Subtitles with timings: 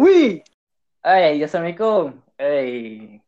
[0.00, 0.40] wih.
[1.04, 2.16] Hai, Assalamualaikum.
[2.40, 3.20] Hey.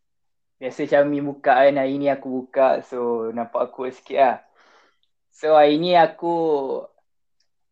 [0.57, 4.37] Biasa Syami buka kan, hari ni aku buka so nampak aku sikit lah.
[5.35, 6.33] So hari ni aku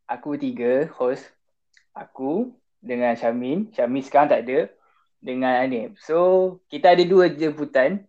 [0.04, 1.24] aku tiga host.
[1.96, 2.52] Aku
[2.82, 3.72] dengan Syamin.
[3.72, 4.68] Syamin sekarang tak ada.
[5.20, 5.96] Dengan Anip.
[6.02, 8.04] So kita ada dua jemputan.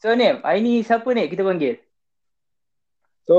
[0.00, 1.82] So Anip, hari ni siapa ni kita panggil?
[3.28, 3.36] So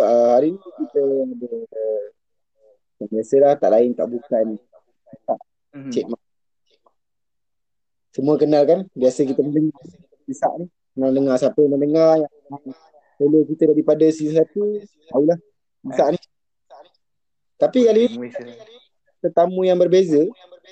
[0.00, 4.56] uh, hari ni kita ada uh, biasalah tak lain tak bukan
[5.26, 5.38] tak
[5.78, 5.92] Mhm.
[5.92, 6.27] Cik Mak.
[8.18, 8.82] Semua kenal kan?
[8.98, 9.78] Biasa kita mendengar
[10.26, 10.66] Isak ni.
[10.90, 12.34] Kenal dengar siapa yang mendengar yang
[13.14, 14.50] follow kita daripada season 1.
[15.14, 15.38] Tahulah.
[15.86, 16.20] Isak ni.
[17.62, 18.26] Tapi kali ni
[19.22, 20.18] tetamu yang berbeza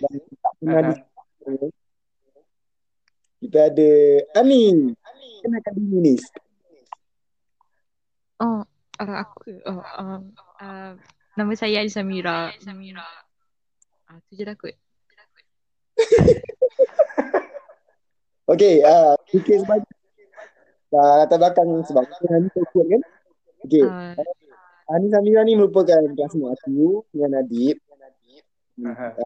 [0.03, 0.11] dan
[0.43, 0.95] tak pernah di
[3.47, 3.91] kita ada
[4.43, 4.91] Ani.
[5.47, 6.15] Kenalkan diri ni.
[8.43, 8.67] Oh,
[8.99, 10.99] uh, aku oh, um, uh,
[11.39, 12.51] nama saya Adi Samira.
[12.59, 13.07] Samira.
[14.11, 14.75] Ah, tu je kot.
[18.47, 19.91] Okey, ah uh, fikir sebanyak
[20.95, 23.03] uh, latar belakang sebab ikut kan?
[23.67, 23.83] Okey,
[24.87, 27.83] Uh, Ani Samira ni merupakan classmate aku dengan Adib.
[28.87, 29.19] Aha.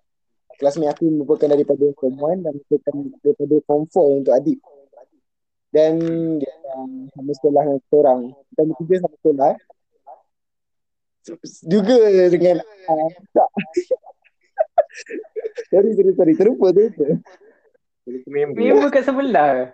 [0.57, 4.59] Classmate aku merupakan daripada form 1 dan merupakan daripada form 4 untuk Adib.
[5.69, 5.93] Dan
[6.41, 8.21] dia um, sama sekolah dengan kita orang.
[8.33, 9.53] Kita bertiga sama sekolah.
[11.69, 11.97] Juga
[12.33, 13.49] dengan uh, tak.
[15.71, 16.33] sorry, sorry, sorry.
[16.41, 17.21] Terlupa, terlupa.
[18.07, 19.71] Member kat sebelah.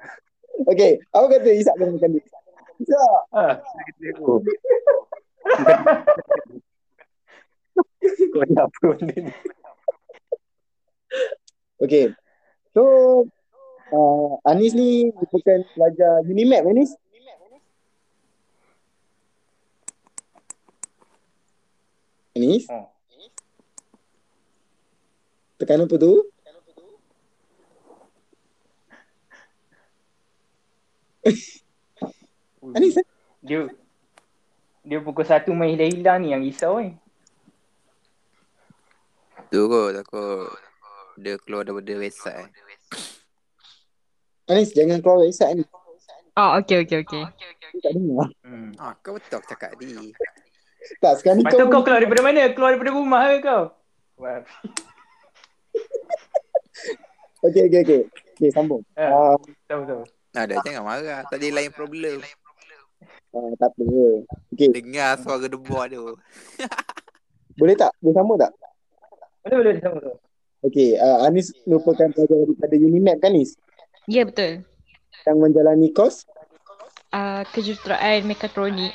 [0.67, 2.25] Okay, apa kata Isak kena makan dia?
[2.81, 3.47] Isak, Ha.
[8.33, 9.33] Kau ni apa benda ni?
[11.77, 12.11] Okay.
[12.73, 12.83] So,
[13.93, 16.97] uh, Anis ni merupakan pelajar Unimap, Anis?
[22.37, 22.69] Anis?
[22.69, 22.89] Oh.
[25.57, 26.21] Tekan apa tu?
[32.77, 33.07] Anis, eh?
[33.43, 33.67] Dia
[34.87, 36.95] dia pukul satu main hilang-hilang ni yang risau eh.
[39.51, 40.51] Tu kot takut
[41.17, 42.51] dia keluar daripada website.
[44.47, 45.65] Anis, jangan keluar Isak ni.
[46.39, 47.25] oh, okay, okay, okay.
[47.27, 48.31] Dia tak dengar.
[48.47, 48.71] Hmm.
[48.79, 50.15] Ah, kau betul aku cakap tadi.
[51.03, 51.73] Tak, sekarang ni Lepas tu kau...
[51.73, 52.47] kau keluar daripada mana?
[52.55, 53.63] Keluar daripada rumah ke kau?
[54.23, 54.41] Wah.
[57.45, 58.03] Okay, okay, okay.
[58.35, 58.83] Okay, sambung.
[58.99, 59.07] Ha.
[59.07, 59.37] Uh,
[59.71, 60.03] Tahu tahu.
[60.37, 61.21] Ada jangan marah.
[61.33, 62.21] Tadi lain problem.
[63.33, 63.85] uh, tak apa.
[64.53, 66.13] Okay, Dengar suara debar tu.
[67.61, 67.93] boleh tak?
[68.05, 68.53] Boleh sama tak?
[69.49, 70.15] Boleh boleh sama tu.
[70.69, 73.57] Okay, uh, Anis merupakan pelajar daripada Unimap kan, Anis?
[74.05, 74.53] Ya, yeah, betul.
[75.25, 76.29] Yang menjalani kos
[77.15, 78.93] Uh, kejuruteraan mekatronik.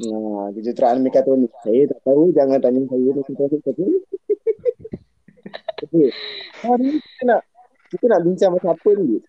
[0.00, 1.52] Nah, kejuruteraan mekatronik.
[1.62, 3.84] Saya tak tahu, jangan tanya saya mekatronik tapi.
[5.84, 6.08] Okey.
[6.64, 7.40] Hari ni kita nak
[7.92, 9.20] kita nak bincang pasal apa ni?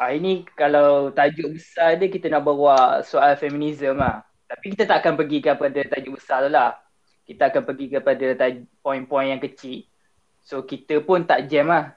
[0.00, 4.24] Ah, ini kalau tajuk besar dia kita nak bawa soal feminism lah.
[4.48, 6.72] Tapi kita tak akan pergi kepada tajuk besar tu lah.
[7.22, 9.84] Kita akan pergi kepada taj- poin-poin yang kecil.
[10.40, 11.92] So kita pun tak jam lah.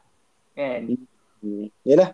[0.51, 0.99] Kan?
[1.39, 1.71] Hmm.
[1.81, 2.11] Yalah.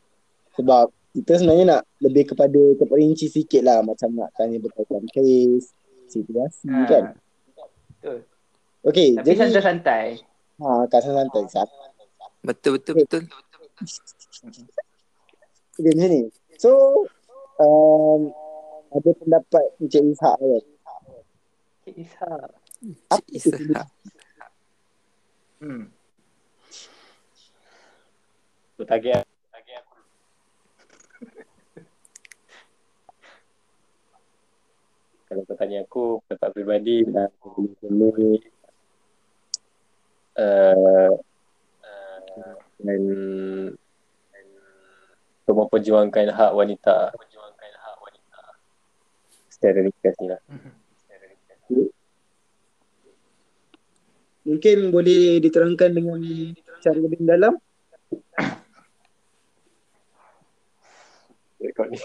[0.54, 5.74] Sebab kita sebenarnya nak lebih kepada terperinci sikit lah macam nak tanya berkaitan kes,
[6.06, 6.86] situasi Ha.
[6.86, 7.04] kan.
[7.98, 8.18] Betul.
[8.86, 10.06] Okey, Tapi jadi santai-santai.
[10.62, 11.68] ha kasan santai sat.
[12.40, 13.24] Betul betul betul.
[15.80, 16.22] Okey macam ni.
[16.60, 17.08] So
[17.64, 18.36] um,
[18.92, 20.64] ada pendapat Encik Ishak kan.
[21.88, 22.50] Cik Ishak.
[23.08, 23.88] Apa Cik tu Ishak.
[25.64, 25.84] Hmm.
[28.76, 29.24] Tu target
[35.30, 37.30] Kalau kau tanya aku, pendapat peribadi dan
[38.18, 38.42] ini
[40.42, 41.14] uh,
[41.86, 43.02] uh, dan
[45.54, 47.14] memperjuangkan hak wanita
[49.50, 50.42] secara ringkas ni lah.
[54.48, 56.20] Mungkin boleh diterangkan dengan
[56.80, 57.54] cara lebih dalam.
[61.60, 62.00] Rekod ni.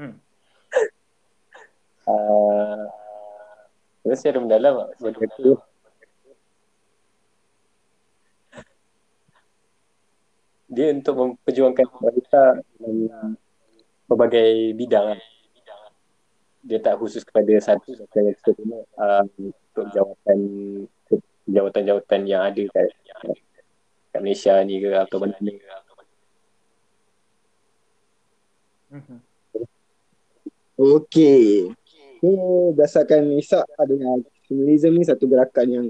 [0.00, 0.16] Hmm.
[2.08, 2.88] Uh,
[4.00, 5.60] Terus secara mendalam bagi aku
[10.70, 13.34] dia untuk memperjuangkan wanita dalam
[14.06, 15.20] berbagai bidang lah.
[16.62, 20.38] Dia tak khusus kepada satu macam yang kita tengok uh, untuk jawatan
[21.50, 22.86] jawatan-jawatan yang ada kat,
[24.14, 25.58] kat Malaysia ni ke atau mana ni.
[28.90, 29.18] Mhm.
[30.80, 31.70] Okey.
[32.20, 32.28] So,
[32.76, 35.86] berdasarkan Isak adalah feminism ni satu gerakan yang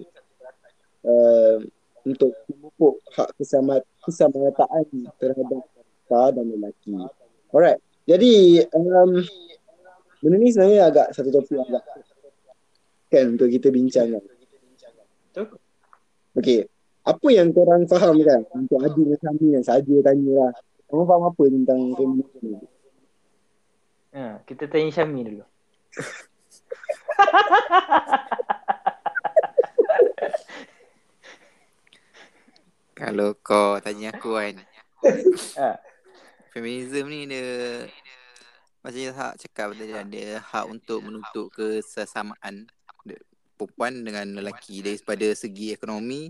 [1.04, 1.58] uh,
[2.06, 4.84] untuk memupuk hak kesamaan kesamarataan
[5.20, 6.96] terhadap wanita dan lelaki.
[7.52, 7.80] Alright.
[8.08, 9.20] Jadi um,
[10.20, 11.84] benda ni sebenarnya agak satu topik yang agak
[13.10, 14.22] kan untuk kita bincangkan.
[15.30, 15.46] Betul?
[16.38, 16.60] Okey.
[17.00, 20.52] Apa yang korang faham kan untuk Adi dan Sami yang saja tanya lah.
[20.86, 22.60] Korang faham apa tentang feminisme ni?
[24.10, 25.44] Ha, kita tanya Syami dulu.
[33.00, 34.60] Kalau kau tanya aku kan
[35.56, 35.80] Ha.
[36.52, 37.88] Feminism ni dia
[38.84, 42.68] Macam yang hak cakap tadi kan Dia hak untuk menuntut kesesamaan
[43.56, 46.28] Perempuan dengan lelaki Daripada segi ekonomi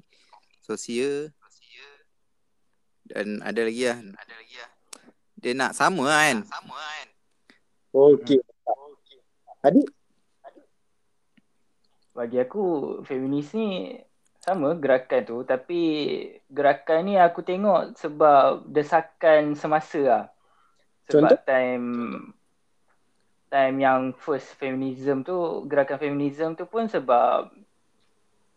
[0.62, 1.34] Sosial
[3.02, 3.98] Dan ada lagi lah
[5.34, 6.46] Dia nak sama kan
[7.90, 8.38] Okey.
[9.66, 9.82] Adi?
[12.14, 12.62] Bagi aku
[13.02, 13.98] feminis ni
[14.40, 15.80] sama gerakan tu tapi
[16.48, 20.24] gerakan ni aku tengok sebab desakan semasa lah.
[21.12, 21.44] Sebab Contoh?
[21.44, 21.86] time
[23.52, 27.52] time yang first feminism tu gerakan feminism tu pun sebab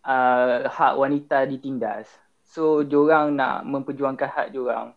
[0.08, 2.08] uh, hak wanita ditindas.
[2.48, 4.96] So diorang nak memperjuangkan hak diorang.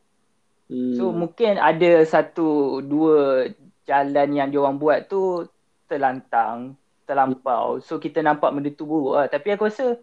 [0.70, 0.94] Hmm.
[0.94, 3.50] So mungkin ada satu dua
[3.90, 5.50] jalan yang diorang buat tu
[5.90, 6.78] terlantang,
[7.08, 7.82] terlampau.
[7.82, 9.26] So kita nampak benda tu buruk lah.
[9.26, 9.98] Tapi aku rasa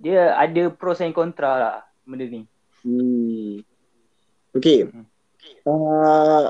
[0.00, 2.48] dia ada pros and kontra lah benda ni.
[2.80, 3.60] Hmm.
[4.56, 4.88] Okay.
[4.88, 5.04] Hmm.
[5.68, 6.48] Uh,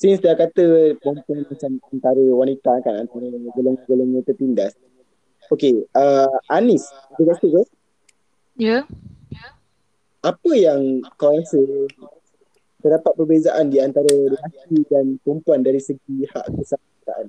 [0.00, 4.72] since dah kata perempuan macam antara wanita kan antara golongan-golongan tertindas.
[5.52, 5.84] Okay.
[5.92, 7.62] Uh, Anis, ada rasa ke?
[8.56, 8.88] Ya.
[10.24, 11.60] Apa yang kau rasa
[12.80, 17.26] terdapat perbezaan di antara lelaki dan perempuan dari segi hak kesamaan?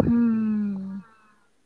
[0.00, 1.04] Hmm.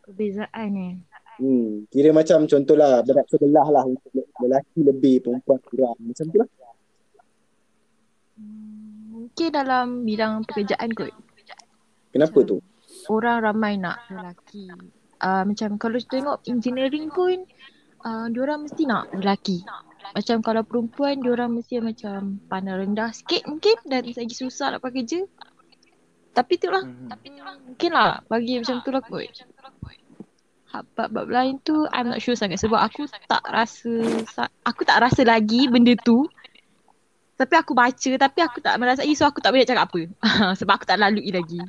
[0.03, 0.89] Perbezaan ni.
[1.37, 4.09] Hmm, kira macam contohlah berat sebelah lah untuk
[4.41, 5.97] lelaki lebih, perempuan kurang.
[6.01, 6.49] Macam tu lah.
[8.41, 8.77] Hmm,
[9.17, 11.13] Mungkin dalam bidang pekerjaan kot.
[12.09, 12.65] Kenapa tu?
[13.13, 14.73] Orang ramai nak lelaki.
[15.21, 17.45] Uh, macam kalau tengok engineering pun
[18.01, 19.61] uh, diorang mesti nak lelaki.
[20.17, 25.05] Macam kalau perempuan diorang mesti macam pandang rendah sikit mungkin dan lagi susah nak pakai
[25.05, 25.21] kerja.
[26.33, 26.85] Tapi tu lah.
[26.85, 27.13] Hmm.
[27.13, 29.29] Tapi mungkin lah bagi macam tu lah kot.
[30.97, 33.93] Bab-bab lain tu I'm not sure sangat sebab aku tak rasa
[34.29, 36.27] sa- aku tak rasa lagi benda tu.
[37.37, 40.01] Tapi aku baca tapi aku tak merasai so aku tak boleh cakap apa.
[40.61, 41.61] sebab aku tak lalui lagi.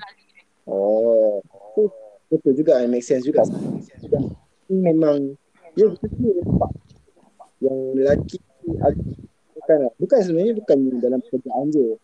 [0.67, 1.43] Oh,
[1.75, 1.91] tu
[2.31, 2.79] betul juga.
[2.87, 3.43] Make sense juga.
[4.67, 5.35] memang,
[5.79, 6.43] ya betul.
[7.63, 8.37] Yang lelaki
[9.55, 11.95] bukan, bukan sebenarnya bukan dalam pekerjaan je.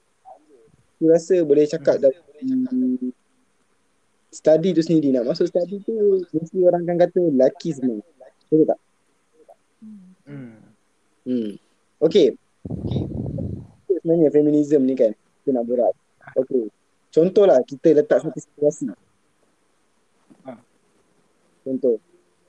[0.96, 2.16] Aku rasa boleh cakap dalam
[4.34, 5.14] study tu sendiri.
[5.14, 8.02] Nak masuk study tu, mesti orang akan kata lelaki semua.
[8.50, 8.80] Betul tak?
[10.26, 10.58] Hmm.
[11.24, 11.52] Hmm.
[12.02, 12.36] Okay.
[13.88, 15.94] Sebenarnya feminism ni kan, kita nak berat.
[16.36, 16.68] Okay.
[17.14, 18.90] Contohlah kita letak satu situasi.
[20.50, 20.58] Ha.
[21.62, 22.02] Contoh.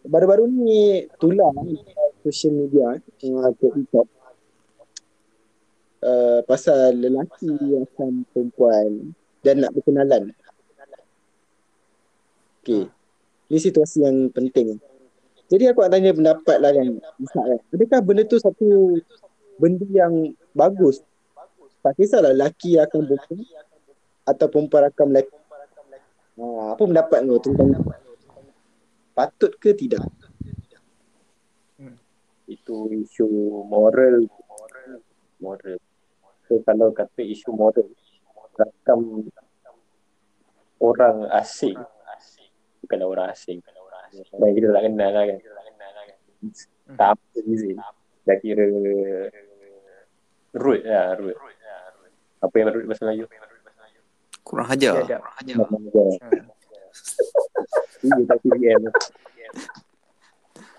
[0.05, 1.53] Baru-baru ni tular
[2.25, 4.09] social media uh, ke TikTok
[6.05, 10.33] uh, pasal lelaki yang akan perempuan dan nak berkenalan.
[12.65, 12.89] Okay.
[13.53, 14.81] Ini situasi yang penting.
[15.53, 16.97] Jadi aku nak tanya pendapat lah kan.
[17.21, 17.61] Misal kan.
[17.77, 18.97] Adakah benda tu satu
[19.61, 21.05] benda yang bagus?
[21.85, 23.45] Tak kisahlah lelaki akan perempuan
[24.25, 25.37] atau perempuan akan lelaki.
[26.41, 27.69] Ha, apa pendapat kau tentang
[29.13, 30.09] patut ke tidak?
[32.49, 33.29] Itu isu
[33.69, 34.25] moral.
[35.37, 35.77] Moral.
[36.49, 37.93] So kalau kata isu moral,
[38.57, 39.29] rakam
[40.81, 41.77] orang asing.
[42.85, 43.65] Bukan orang asing.
[44.37, 45.39] Orang yang kita tak kenal lah kan.
[46.95, 47.77] Tak apa izin.
[48.25, 48.65] Dah kira
[50.55, 51.37] root lah, root.
[52.45, 53.25] Apa yang root bahasa Melayu?
[54.45, 55.01] Kurang hajar.
[55.01, 56.09] Kurang hajar.
[58.05, 58.83] Iya tak CBM.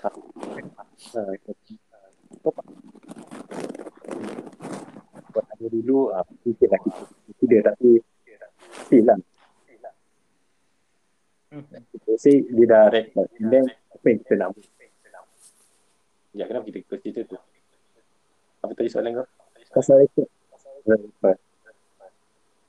[0.06, 0.10] Ha,
[5.34, 7.04] Buat dulu, ah, sikit lah kita.
[7.42, 7.90] Tidak, tapi
[8.86, 9.18] still lah.
[11.56, 11.64] Hmm.
[11.96, 13.32] Kita say dia dah record.
[13.40, 14.68] And then, apa yang kita nak buat?
[16.36, 17.40] Ya, kenapa kita ikut cerita tu?
[18.60, 19.28] Apa tadi soalan kau?
[19.72, 20.28] Pasal rekod
[20.84, 21.40] Record.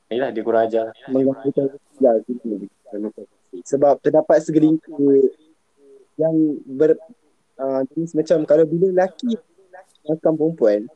[0.07, 0.95] Yalah, dia kurang ajar.
[1.11, 2.71] mengganggukan ya, gitu.
[3.67, 5.35] Sebab terdapat segelintir
[6.15, 6.33] yang
[6.65, 6.95] ber
[7.59, 9.37] uh, jenis macam kalau bila lelaki
[10.07, 10.89] rakam perempuan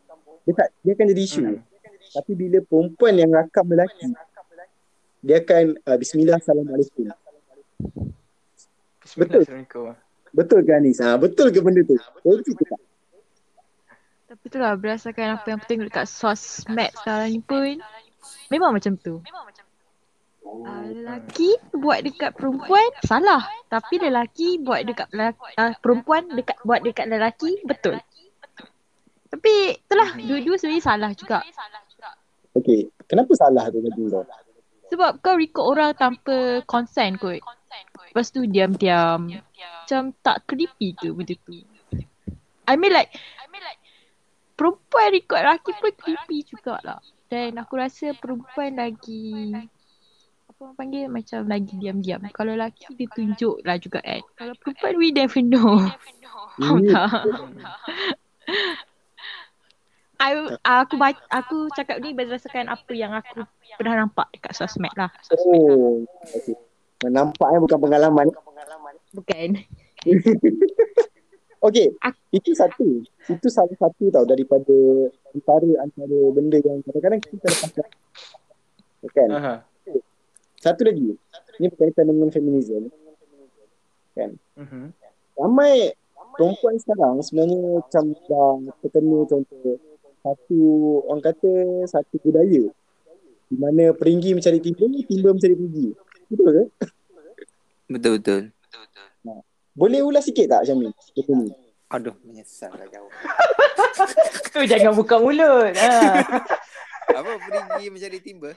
[0.47, 1.43] dia tak dia akan jadi isu.
[1.45, 1.61] Hmm.
[2.11, 4.09] Tapi bila perempuan yang rakam lelaki
[5.21, 7.13] dia akan uh, bismillah assalamualaikum.
[9.05, 9.97] Bismillahirrahmanirrahim.
[10.31, 11.03] Betul ke Anis?
[11.03, 11.99] Ha, betul ke benda tu?
[11.99, 12.81] Betul ke tak?
[14.31, 17.83] Tapi tu lah berdasarkan apa yang aku tengok dekat sosmed sekarang ni pun
[18.47, 19.19] memang macam tu.
[20.47, 23.43] Uh, lelaki buat dekat perempuan salah.
[23.67, 27.99] Tapi lelaki buat dekat lelaki, uh, perempuan dekat buat dekat lelaki betul.
[29.31, 31.43] Tapi itulah dua-dua sebenarnya salah juga.
[32.55, 34.03] Okey, kenapa salah tu tadi?
[34.91, 37.39] Sebab kau record orang tanpa consent kot.
[38.11, 39.31] Lepas tu diam-diam.
[39.31, 41.63] Macam tak creepy ke benda tu?
[42.67, 43.11] I mean like,
[44.59, 46.99] perempuan record lelaki pun creepy jugalah.
[47.31, 49.55] Dan aku rasa perempuan lagi
[50.51, 52.21] apa orang panggil macam lagi diam-diam.
[52.35, 54.23] Kalau lelaki dia tunjuk lah juga kan.
[54.35, 55.79] Kalau perempuan we never know.
[56.59, 57.23] Faham tak?
[60.21, 63.41] I, aku baca, aku cakap ni berdasarkan apa yang aku
[63.81, 65.09] pernah nampak dekat sosmed lah.
[65.33, 66.05] Oh,
[66.37, 66.53] okey.
[67.09, 68.27] Nampaknya bukan pengalaman.
[69.17, 69.49] Bukan.
[71.61, 73.05] Okey, Ak- itu satu.
[73.29, 74.73] Itu salah satu tau daripada
[75.37, 77.89] antara antara benda yang kadang-kadang kita terlepas.
[79.13, 79.29] Kan?
[79.33, 79.55] Aha.
[80.61, 81.17] Satu lagi.
[81.61, 82.89] Ini berkaitan dengan feminism.
[84.57, 84.93] Mhm.
[85.37, 85.97] Ramai
[86.37, 88.53] perempuan sekarang sebenarnya macam dah
[88.85, 89.81] terkena contoh
[90.21, 90.61] satu
[91.09, 91.53] orang kata
[91.89, 92.69] satu budaya
[93.51, 95.89] di mana peringgi mencari timba, timba mencari peringgi.
[96.31, 96.65] Betul ke?
[97.91, 98.41] Betul-betul.
[99.75, 100.95] Boleh ulas sikit tak Syamil?
[101.17, 101.51] Betul ni.
[101.91, 103.11] Aduh, menyesal lah jauh.
[104.55, 105.75] Tu jangan buka mulut.
[105.75, 105.91] Ha.
[107.19, 108.55] Apa pergi mencari timba?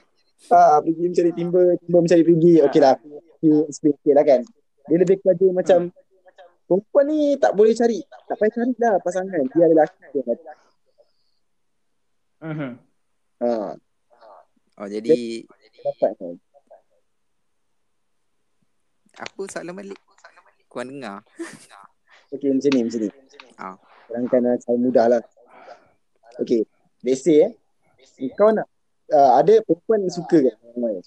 [0.54, 2.54] Ah, pergi mencari timba, timba mencari peringgi.
[2.62, 2.94] Okey lah.
[3.42, 4.40] You explain lah kan.
[4.86, 5.78] Dia lebih kepada macam
[6.70, 7.98] perempuan ni tak boleh cari.
[8.30, 9.42] Tak payah cari lah pasangan.
[9.50, 9.98] Dia lelaki.
[10.14, 10.63] yang ada.
[12.44, 12.76] Mhm.
[13.40, 13.72] Ha,
[14.74, 15.46] Oh, jadi
[15.80, 16.34] dapat kan.
[19.14, 20.00] apa soalan balik?
[20.66, 21.22] Korang dengar?
[22.34, 23.10] Okey macam ni, macam ni.
[23.54, 23.78] Ah.
[24.10, 25.22] Terangkan uh, saya mudah lah.
[26.42, 26.66] Okey,
[27.06, 27.54] let's say eh.
[28.34, 28.66] Kau nak,
[29.14, 30.58] uh, ada perempuan yang suka kan?
[30.74, 30.98] Ramai.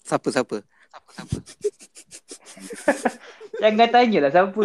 [0.00, 0.64] Siapa siapa?
[3.60, 4.64] Jangan tanyalah siapa.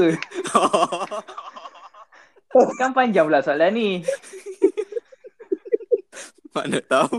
[2.82, 4.02] Kan panjang pula soalan ni.
[6.60, 7.16] Mana tahu.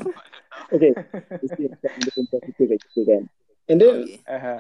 [0.77, 0.93] Okey,
[1.41, 3.23] let's say macam ada perempuan suka kat kita kan.
[3.73, 4.21] And then Okey.
[4.29, 4.57] Aha.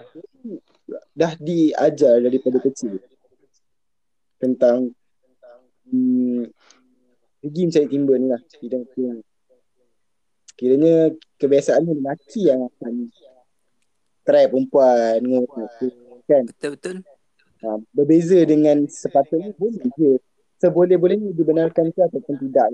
[1.12, 2.96] dah diajar daripada kecil
[4.40, 4.96] tentang
[5.84, 6.49] hmm,
[7.44, 8.40] pergi mencari timba ni lah.
[8.56, 9.20] Bidang tu.
[10.56, 13.12] Kiranya kebiasaannya lelaki yang akan
[14.25, 15.20] try perempuan
[16.25, 16.44] kan.
[16.49, 16.96] Betul-betul.
[17.60, 20.16] Ha, berbeza dengan sepatutnya boleh je.
[20.60, 22.68] Seboleh-bolehnya dibenarkan ke ataupun tidak.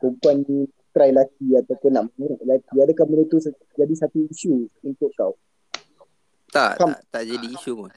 [0.00, 2.74] Perempuan ni try lelaki ataupun nak mengerak lelaki.
[2.74, 3.38] Adakah benda tu
[3.72, 5.38] jadi satu isu untuk kau?
[6.50, 6.90] Tak, Faham.
[6.90, 7.90] tak, tak jadi isu pun.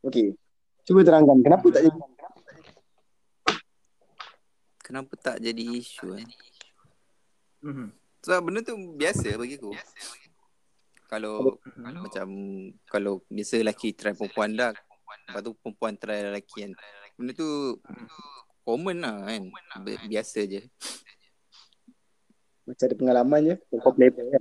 [0.00, 0.32] Okey.
[0.82, 1.36] Cuba terangkan.
[1.44, 1.98] Kenapa tak jadi?
[4.80, 6.24] Kenapa tak jadi isu eh?
[7.60, 7.92] Mhm.
[8.24, 9.76] Sebab benda tu biasa bagi aku.
[11.08, 11.92] Kalau Mhm.
[11.98, 12.28] macam
[12.84, 14.72] kalau biasa lelaki try perempuan dah
[15.24, 16.72] Lepas tu perempuan try lelaki kan
[17.16, 17.48] Benda tu
[18.60, 19.40] common lah kan
[19.80, 20.60] Bi- Biasa je
[22.68, 23.54] Macam ada pengalaman je.
[23.74, 24.38] Kau play kan?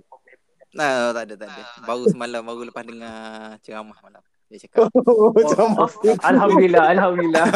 [0.70, 3.14] Nah tak ada tak ada Baru semalam baru lepas dengar
[3.62, 5.88] ceramah malam Dia cakap Oh, Oh, sama.
[6.22, 7.48] Alhamdulillah, Alhamdulillah.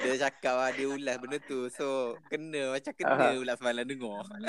[0.00, 4.40] Dia cakap lah dia ulas benda tu So kena macam kena ulas semalam dengar Sebab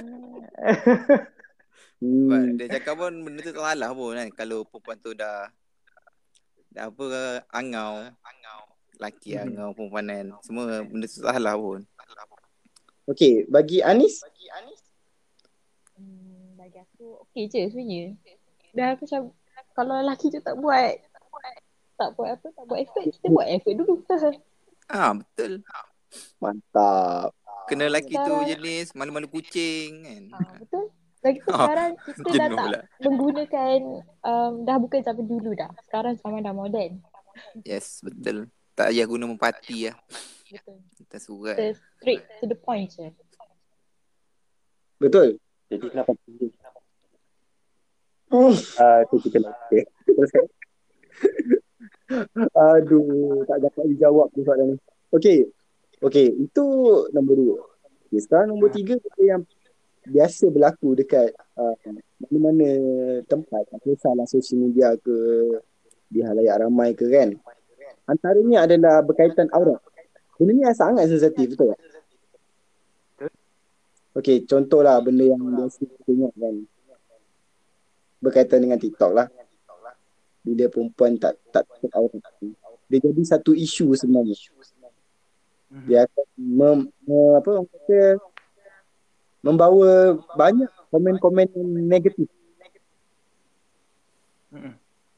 [2.02, 2.58] Hmm.
[2.58, 5.46] dia cakap pun benda tu tak salah pun kan Kalau perempuan tu dah
[6.72, 7.06] Dah apa
[7.52, 8.08] Angau
[8.98, 9.44] Laki Mhm.
[9.46, 11.84] angau perempuan kan Semua benda tu tak salah pun
[13.10, 14.22] Okey, bagi Anis,
[15.98, 18.18] Hmm, bagi aku okey je sebenarnya.
[18.74, 19.22] Dah aku macam
[19.78, 20.98] kalau lelaki tu tak buat
[22.00, 23.96] tak buat apa, tak buat effort, kita buat effort dulu.
[24.92, 25.64] Ah betul
[26.44, 27.32] mantap.
[27.72, 30.92] Kena lelaki tu jenis malu-malu kucing kan ha, betul.
[31.24, 33.78] Lagi tu Ah, sekarang kita dah tak pula menggunakan
[34.26, 35.72] um, dah bukan zaman dulu dah.
[35.88, 37.00] Sekarang zaman dah moden.
[37.64, 39.96] Yes betul Tak payah guna mempati lah
[40.52, 40.78] Betul.
[41.00, 43.08] Kita surat Kita straight to the point je.
[45.00, 45.40] Betul.
[45.72, 46.12] Jadi kenapa?
[48.32, 49.56] Oh, Ah, tu kita nak.
[49.68, 49.84] Okay.
[52.56, 54.78] aduh, tak dapat dijawab tu soalan ni.
[55.16, 55.48] Okey.
[56.02, 56.66] Okey, itu
[57.12, 57.58] nombor dua.
[58.08, 59.42] Okay, sekarang nombor tiga benda yang
[60.08, 61.76] biasa berlaku dekat uh,
[62.20, 62.70] mana-mana
[63.28, 63.68] tempat.
[63.70, 65.16] Tak kisahlah social media ke,
[66.08, 67.36] di halayak ramai ke kan.
[68.10, 69.80] Antaranya adalah berkaitan aurat.
[70.42, 71.80] Benda ni sangat sensitif, betul tak?
[74.18, 76.56] Okey, contohlah benda yang biasa kita tengok kan.
[78.18, 79.30] Berkaitan dengan TikTok lah.
[80.42, 82.50] bila perempuan tak tak aurat tu.
[82.90, 84.34] Dia jadi satu isu sebenarnya.
[85.70, 85.86] Mhm.
[85.86, 88.18] Dia akan mem, me- apa kata
[89.46, 91.46] membawa banyak komen-komen
[91.86, 92.26] negatif.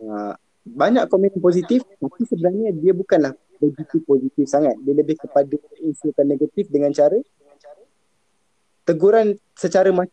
[0.03, 0.35] Uh,
[0.67, 3.31] banyak komen positif tapi sebenarnya dia bukanlah
[3.63, 4.75] begitu positif sangat.
[4.83, 7.15] Dia lebih kepada insulkan negatif dengan cara
[8.83, 10.11] teguran secara maki.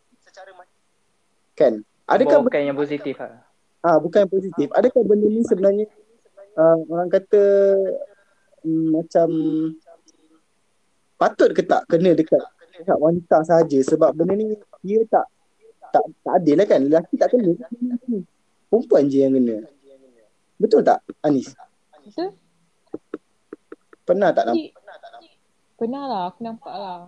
[1.55, 1.83] Kan?
[2.07, 3.43] Adakah Bukan yang positif lah.
[3.83, 4.67] Ah, bukan yang positif.
[4.71, 5.85] Adakah benda ni sebenarnya
[6.55, 7.43] uh, orang kata
[8.63, 9.29] um, macam
[11.17, 12.41] patut ke tak kena dekat
[12.81, 15.25] dekat wanita sahaja sebab benda ni dia tak
[15.91, 16.79] tak tak adil lah kan.
[16.81, 17.51] Lelaki tak kena.
[18.71, 19.57] Perempuan je yang kena.
[20.61, 21.51] Betul tak Anis?
[22.05, 22.37] Betul?
[24.11, 24.71] Pernah tak nampak?
[25.79, 26.99] Pernah lah, aku nampak lah.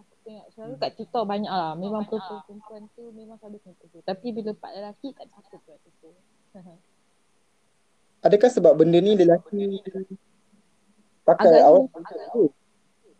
[0.00, 1.76] Aku tengok selalu kat TikTok banyak lah.
[1.76, 4.00] Memang perempuan-perempuan tu memang selalu kena tegur.
[4.00, 6.14] Tapi bila part lelaki tak ada siapa buat tegur.
[8.24, 9.84] Adakah sebab benda ni lelaki
[11.26, 12.50] pakai Agaknya, awak agak,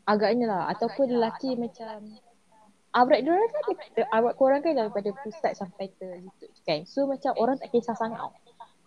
[0.09, 0.63] agaknya lah.
[0.73, 2.17] Ataupun lelaki macam
[2.97, 3.65] Aurat dia orang kan
[4.09, 6.81] aurat korang kan daripada pusat sampai ke lutut kan.
[6.89, 8.33] So macam orang tak kisah sangat.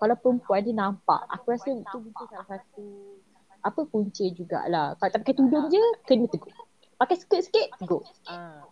[0.01, 3.18] Kalau perempuan dia nampak, aku rasa itu mungkin salah satu
[3.59, 4.95] apa punca jugalah.
[4.97, 6.53] Kalau tak pakai tudung je, kena tegur.
[6.99, 8.03] Pakai skirt sikit, tegur.
[8.27, 8.67] Ah.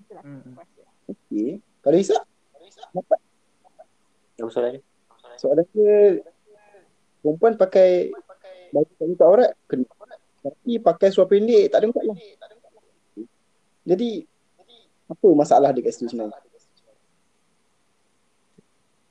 [0.00, 0.56] Itulah Hmm.
[1.08, 1.60] Okey.
[1.84, 2.22] Kalau Isak?
[2.96, 3.20] Dapat.
[4.40, 4.80] Apa soalan ni?
[5.36, 6.24] Soalan dia
[7.20, 8.12] perempuan pakai
[8.72, 9.84] baju tak tutup aurat kena.
[10.44, 12.16] Tapi pakai seluar pendek tak ada masalah.
[13.84, 14.10] Jadi
[15.04, 16.40] apa masalah dia kat situ sebenarnya?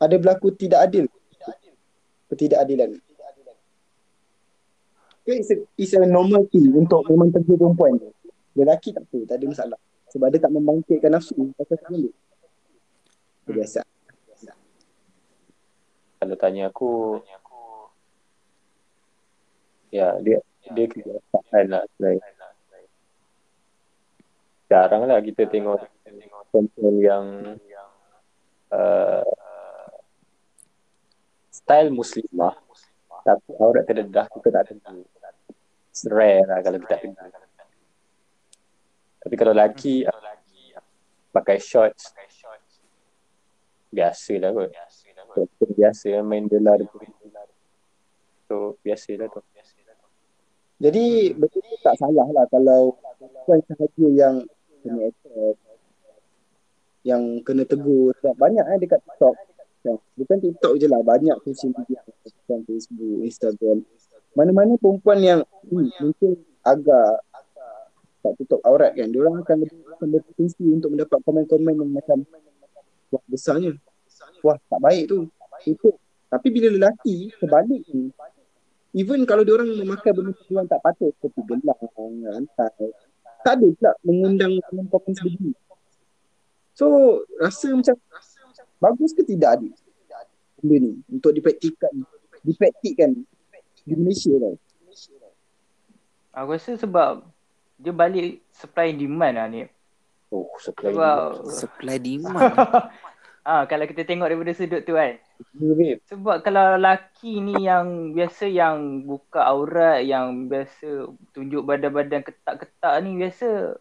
[0.01, 1.05] Ada berlaku tidak adil?
[2.27, 2.97] Ketidakadilan.
[5.23, 8.11] Okay, it's, a, it's a normal thing untuk memang tegur perempuan tu.
[8.59, 9.79] Lelaki tak apa, tak ada masalah.
[10.11, 12.13] Sebab dia tak membangkitkan nafsu pasal sebelum dia.
[13.47, 13.79] Itu Biasa.
[16.19, 17.19] Kalau tanya aku,
[19.95, 22.23] ya dia dia kebiasaan lah sebenarnya.
[24.67, 25.87] Jarang lah kita tengok
[26.51, 27.25] perempuan yang
[28.75, 29.23] uh,
[31.51, 32.55] style muslimah
[33.23, 35.05] tapi aurat terdedah kita tak tegur.
[36.09, 37.29] Rare lah kalau kita tegur.
[39.23, 40.03] Tapi kalau lelaki
[41.29, 42.11] pakai shorts
[43.93, 44.73] biasa lah kot.
[45.33, 47.05] So, biasa main bola dia pun.
[48.49, 49.41] So biasa lah tu.
[50.81, 54.35] Jadi betul tak salah lah kalau bukan sahaja yang
[54.83, 55.55] kena attack
[57.03, 59.35] yang kena tegur sebab banyak eh dekat TikTok
[60.15, 63.77] bukan TikTok je lah banyak social media macam Facebook, Instagram
[64.33, 66.31] mana-mana perempuan yang hmm, mungkin
[66.65, 67.21] agak
[68.23, 72.17] tak tutup aurat kan diorang akan lebih berpotensi untuk mendapat komen-komen yang macam
[73.11, 73.75] wah besarnya.
[74.41, 75.27] Wah tak baik tu.
[75.63, 75.99] Tutup
[76.33, 78.09] tapi bila lelaki sebalik ni
[78.97, 81.77] even kalau diorang memakai benda yang tak patut seperti gelang,
[82.25, 82.89] rantai
[83.45, 85.53] tak ada pula mengundang komen-komen sebegini
[86.73, 87.93] so rasa macam
[88.81, 89.69] bagus ke tidak ada
[90.57, 91.93] benda ni untuk dipraktikkan
[92.41, 93.13] dipraktikkan
[93.83, 94.55] di Malaysia tau
[96.33, 97.21] Aku rasa sebab
[97.77, 99.69] dia balik supply and demand lah ni.
[100.33, 102.57] Oh supply Sebab Supply demand.
[103.49, 105.21] ah kalau kita tengok daripada sudut tu kan.
[105.53, 106.01] babe.
[106.09, 113.13] Sebab kalau lelaki ni yang biasa yang buka aurat, yang biasa tunjuk badan-badan ketak-ketak ni
[113.13, 113.77] biasa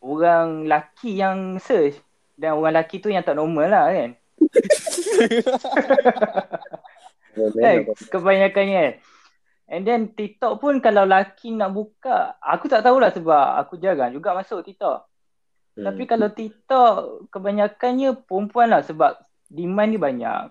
[0.00, 2.00] orang lelaki yang search
[2.40, 4.16] dan orang lelaki tu yang tak normal lah kan.
[7.38, 8.94] Eh, kebanyakannya kan.
[9.68, 14.32] And then TikTok pun kalau lelaki nak buka, aku tak tahulah sebab aku jarang juga
[14.32, 15.04] masuk TikTok.
[15.76, 15.84] Hmm.
[15.84, 19.20] Tapi kalau TikTok kebanyakannya perempuan lah sebab
[19.52, 20.48] demand ni banyak.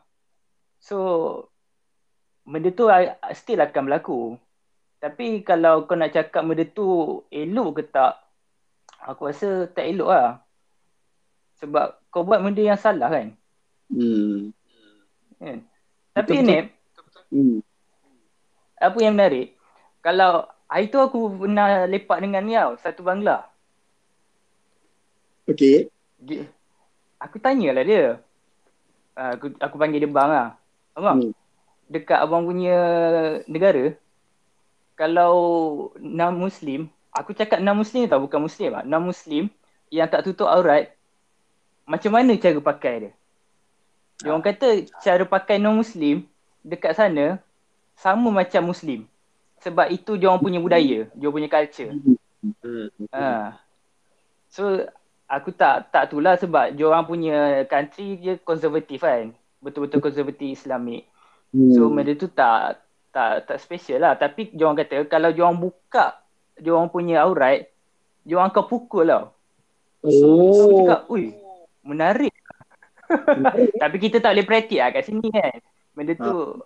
[0.77, 0.97] So
[2.45, 2.93] benda tu
[3.33, 4.37] still akan berlaku.
[5.01, 8.21] Tapi kalau kau nak cakap benda tu elok ke tak,
[9.01, 10.45] aku rasa tak elok lah.
[11.57, 13.33] Sebab kau buat benda yang salah kan.
[13.89, 14.53] hmm.
[15.41, 15.57] kan?
[16.13, 16.76] Tapi ni
[17.27, 17.59] Hmm.
[18.77, 19.57] apa yang menarik,
[20.05, 23.47] kalau hari tu aku pernah lepak dengan ni tau, satu Bangla.
[25.47, 25.87] Okay.
[26.19, 26.45] Dia,
[27.17, 28.19] aku tanyalah dia.
[29.17, 30.49] Uh, aku, aku panggil dia bang lah.
[30.93, 31.33] Abang, Hmm.
[31.89, 32.77] dekat abang punya
[33.49, 33.95] negara,
[34.93, 35.33] kalau
[35.97, 36.85] non-Muslim,
[37.15, 38.83] aku cakap non-Muslim tau, bukan Muslim lah.
[38.85, 39.49] Non-Muslim
[39.89, 40.93] yang tak tutup aurat,
[41.87, 43.11] macam mana cara pakai dia?
[44.21, 46.25] Dia orang kata cara pakai non-Muslim
[46.67, 47.39] dekat sana
[47.95, 49.07] sama macam Muslim.
[49.63, 51.91] Sebab itu dia orang punya budaya, dia orang punya culture.
[52.61, 52.87] Hmm.
[53.15, 53.57] Ha.
[54.51, 54.85] So
[55.27, 59.31] aku tak tak tu lah sebab diorang punya country dia konservatif kan.
[59.63, 61.07] Betul-betul konservatif Islamik.
[61.55, 61.73] Hmm.
[61.73, 62.83] So benda tu tak
[63.15, 64.13] tak tak special lah.
[64.19, 66.21] Tapi diorang kata kalau diorang buka
[66.57, 67.69] diorang punya aurat,
[68.21, 69.29] diorang akan pukul lah.
[70.05, 70.77] So aku oh.
[70.85, 71.33] cakap, ui,
[71.81, 72.33] menarik.
[73.81, 75.57] Tapi kita tak boleh praktik lah kat sini kan.
[75.97, 76.61] Benda tu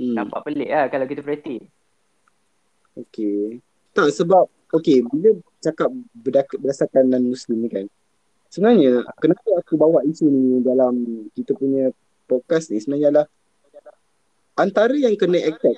[0.00, 0.16] Hmm.
[0.16, 1.60] nampak pelik lah kalau kita praktik.
[2.96, 3.60] Okay.
[3.92, 5.92] Tak sebab okay bila cakap
[6.56, 7.84] berdasarkan non muslim ni kan.
[8.48, 11.92] Sebenarnya kenapa aku bawa isu ni dalam kita punya
[12.24, 13.26] podcast ni sebenarnya adalah
[14.56, 15.76] antara yang kena attack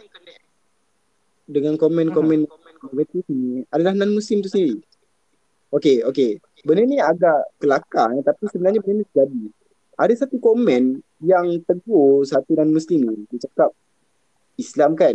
[1.50, 2.46] dengan komen-komen
[2.94, 4.78] negatif ni adalah non muslim tu sendiri.
[5.74, 6.38] Okay, okay.
[6.62, 9.42] Benda ni agak kelakar eh, tapi sebenarnya benda ni terjadi.
[10.03, 13.17] Ada satu komen yang tegur satu non muslim ni.
[13.31, 13.71] Dia cakap
[14.59, 15.15] Islam kan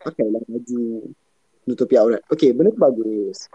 [0.00, 1.12] pakailah baju
[1.68, 2.24] nutupi aurat.
[2.32, 3.52] Okay, benda tu bagus.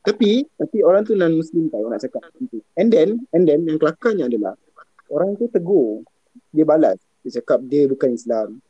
[0.00, 2.24] Tapi, tapi orang tu non muslim tau nak cakap.
[2.80, 4.56] And then, and then yang kelakarnya adalah
[5.12, 6.00] orang tu tegur.
[6.48, 6.96] Dia balas.
[7.20, 8.64] Dia cakap dia bukan Islam.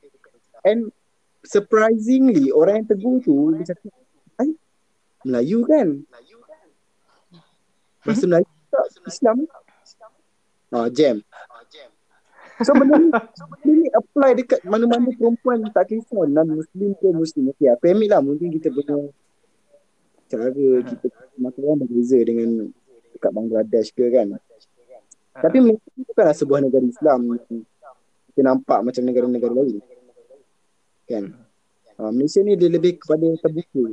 [0.66, 0.90] And
[1.47, 3.95] surprisingly orang yang tegur tu dia cakap,
[4.43, 4.51] "Ai,
[5.23, 6.03] Melayu kan?"
[8.03, 9.37] Bahasa Melayu tak Islam.
[10.70, 11.18] Ah, jam.
[12.62, 13.11] So benda ni,
[13.50, 17.50] benda ni apply dekat mana-mana perempuan tak kisah non-muslim ke muslim.
[17.56, 19.11] Okay, aku ambil lah mungkin kita punya
[20.30, 21.06] cara kita
[21.40, 22.70] makan orang berbeza dengan
[23.16, 24.38] dekat Bangladesh ke kan.
[25.30, 27.20] Tapi Malaysia ni bukanlah sebuah negara Islam
[28.30, 29.83] kita nampak macam negara-negara lain.
[31.11, 31.24] Kan?
[31.98, 33.85] Uh, Malaysia ni dia lebih kepada terbuka.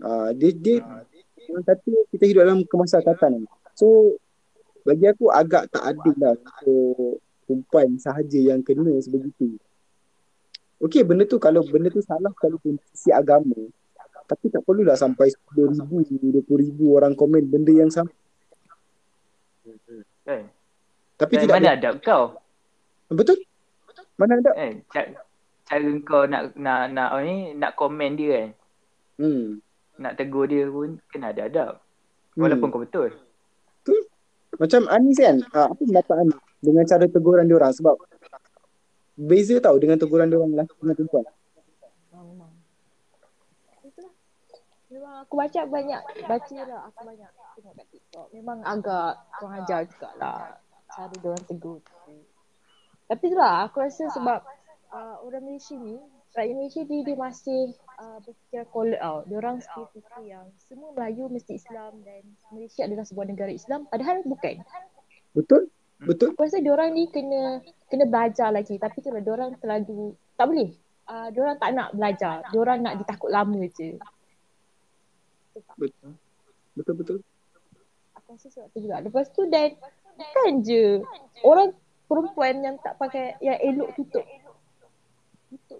[0.00, 0.76] Uh, dia, dia
[1.66, 3.44] kata kita hidup dalam kemasyarakatan.
[3.74, 4.16] So
[4.84, 9.58] bagi aku agak tak adil lah untuk perempuan sahaja yang kena sebegitu.
[10.80, 13.56] Okey, benda tu kalau benda tu salah kalau pun sisi agama.
[14.24, 16.00] Tapi tak perlulah sampai 10 ribu,
[16.46, 18.08] 20 ribu orang komen benda yang sama.
[20.24, 20.46] Kan?
[21.18, 22.24] Tapi Eh, tidak mana adab kau?
[23.10, 23.42] Betul?
[24.16, 24.50] Mana ada?
[24.56, 25.12] Eh, ca-
[25.66, 28.48] cara kau nak nak nak ni nak komen dia kan.
[29.20, 29.44] Hmm.
[30.00, 31.72] Nak tegur dia pun kena ada adab.
[32.38, 32.46] Hmm.
[32.46, 33.10] Walaupun kau betul.
[34.60, 37.96] Macam Anis kan, ah, apa pendapat Anis dengan cara teguran dia orang sebab
[39.16, 41.24] beza tau dengan teguran dia orang lelaki dengan perempuan.
[42.12, 42.52] Memang.
[45.24, 48.26] Aku baca banyak, baca lah aku banyak tengok kat TikTok.
[48.36, 50.58] Memang agak kurang ajar jugalah
[50.90, 52.14] cara dia orang tegur tu.
[53.06, 54.40] Tapi itulah aku rasa sebab
[54.92, 55.96] uh, orang Malaysia ni,
[56.34, 59.26] rakyat Malaysia ni dia masih uh, berfikir kolot tau.
[59.26, 62.22] Dia orang still fikir yang semua Melayu mesti Islam dan
[62.54, 64.62] Malaysia adalah sebuah negara Islam padahal bukan.
[65.34, 65.70] Betul?
[66.00, 66.32] Betul?
[66.32, 70.70] Aku rasa diorang ni kena kena belajar lagi tapi itulah diorang terlalu tak boleh.
[71.10, 72.46] Uh, diorang tak nak belajar.
[72.54, 73.98] Diorang nak ditakut lama je.
[75.74, 76.14] Betul.
[76.78, 77.18] Betul betul.
[78.16, 79.02] Aku rasa sebab tu juga.
[79.02, 79.74] Lepas tu dan
[80.14, 81.02] bukan je
[81.42, 81.74] orang
[82.06, 84.26] perempuan yang tak pakai yang elok tutup
[85.50, 85.78] tutup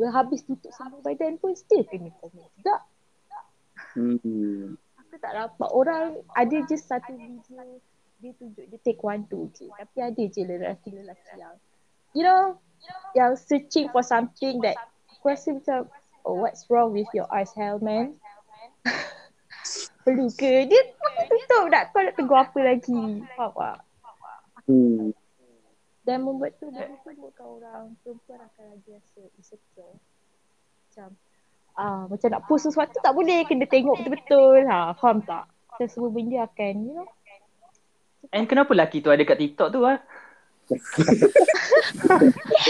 [0.00, 2.76] beti, berhabis tutup semua badan pun still kena komen juga.
[3.92, 4.80] Hmm.
[4.96, 7.76] Aku tak dapat orang ada je satu video
[8.20, 9.68] dia tunjuk dia take one two je.
[9.68, 11.56] Tapi ada je lelaki-lelaki yang
[12.16, 12.56] you know
[13.12, 14.76] yang searching for something that
[15.20, 15.88] aku rasa macam
[16.24, 18.16] oh what's wrong with your eyes hell man?
[20.04, 20.64] Perlu ke?
[20.68, 20.80] Dia
[21.28, 23.24] tutup tak kau nak tegur apa lagi?
[23.36, 23.78] Faham tak?
[24.64, 25.12] Hmm.
[26.10, 29.94] Dan membuat tu benda tu buatkan orang perempuan akan lagi rasa insecure.
[30.90, 31.08] Macam
[31.78, 34.66] ah macam nak post sesuatu tak boleh kena tengok betul-betul.
[34.66, 35.46] Ha, faham tak?
[35.78, 37.06] Dan semua benda akan you know
[38.34, 40.02] And kenapa lelaki tu ada kat TikTok tu ah?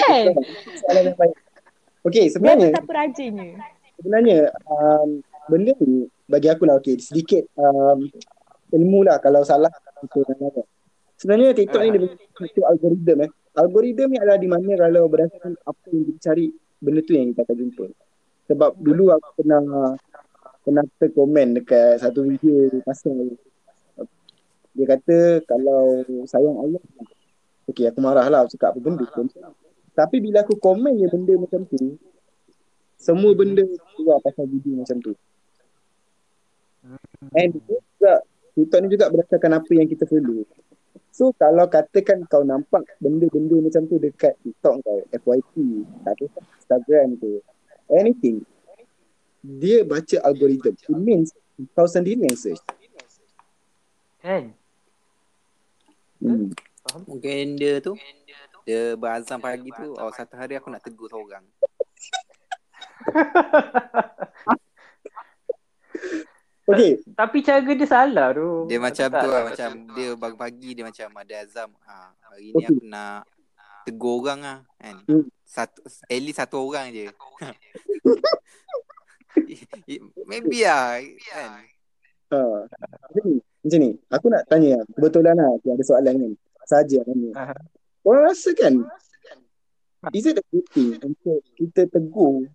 [0.04, 0.24] kan?
[0.84, 1.36] Soalan yang baik.
[2.04, 3.48] Okey, Dia sebenarnya betapa rajinnya.
[4.00, 8.08] sebenarnya um, benda ni bagi aku lah okey sedikit um,
[8.72, 9.68] ilmu lah kalau salah
[10.08, 10.64] kita nak
[11.20, 13.30] Sebenarnya TikTok ni dia satu algoritma eh.
[13.60, 16.48] Algoritma ni adalah di mana kalau berdasarkan apa yang kita cari
[16.80, 17.86] benda tu yang kita akan jumpa.
[18.48, 19.62] Sebab dulu aku pernah
[20.64, 23.36] pernah terkomen dekat satu video pasal
[24.70, 26.82] dia kata kalau sayang ayah
[27.68, 29.28] Okey aku marah lah aku cakap apa benda tu.
[29.92, 32.00] Tapi bila aku komen je benda macam tu
[32.96, 35.12] semua benda keluar pasal video macam tu.
[37.36, 38.12] And dia juga
[38.56, 40.48] TikTok ni juga berdasarkan apa yang kita follow.
[41.10, 47.18] So kalau katakan kau nampak benda-benda macam tu dekat TikTok kau, FYP, tak kisah Instagram
[47.18, 47.42] tu,
[47.90, 48.46] anything,
[49.42, 50.70] dia baca algoritma.
[50.70, 51.34] It means
[51.74, 52.62] kau sendiri yang search.
[54.22, 54.54] Kan?
[56.20, 56.52] Hmm.
[57.08, 57.96] Mungkin dia tu
[58.68, 61.40] Dia berazam pagi tu Oh satu hari aku nak tegur seorang
[66.68, 67.00] Okay.
[67.16, 68.68] Tapi cara dia salah tu.
[68.68, 69.42] Dia macam tak tu lah.
[69.48, 72.68] Macam dia pagi-pagi Dia macam ada azam ah, Hari ni Okay.
[72.70, 73.24] aku nak
[73.88, 75.24] Tegur orang lah kan Hmm.
[75.48, 77.08] Satu At least satu orang je
[80.30, 81.50] Maybe lah kan
[82.30, 82.38] Ha.
[83.10, 83.90] Jadi, macam ni.
[84.06, 84.78] Aku nak tanya.
[84.94, 85.50] Kebetulan lah.
[85.58, 86.32] Aku ada soalan kan.
[86.62, 87.34] Saja kan ni.
[88.06, 88.86] Orang rasa kan.
[90.14, 92.46] Is it a good thing untuk kita tegur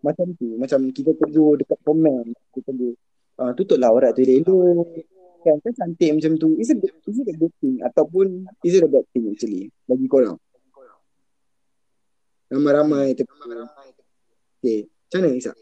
[0.00, 0.54] macam tu?
[0.56, 2.32] Macam kita tegur dekat komen.
[2.54, 2.94] Kita tegur.
[3.36, 4.88] Uh, tutuplah aurat tu elok.
[5.44, 6.56] Kan, kan cantik macam tu.
[6.58, 7.78] Is it, is it a good thing?
[7.84, 9.70] Ataupun is it a bad thing actually?
[9.86, 10.40] Bagi korang.
[12.50, 13.36] Ramai-ramai tegur.
[14.58, 14.86] Okay.
[14.86, 15.56] Macam mana Isak?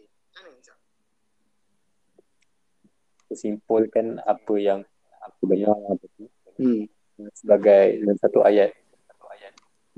[3.34, 4.80] Simpulkan apa yang
[5.26, 5.74] aku dengar
[6.54, 6.86] Hmm.
[7.34, 8.70] sebagai dalam satu ayat.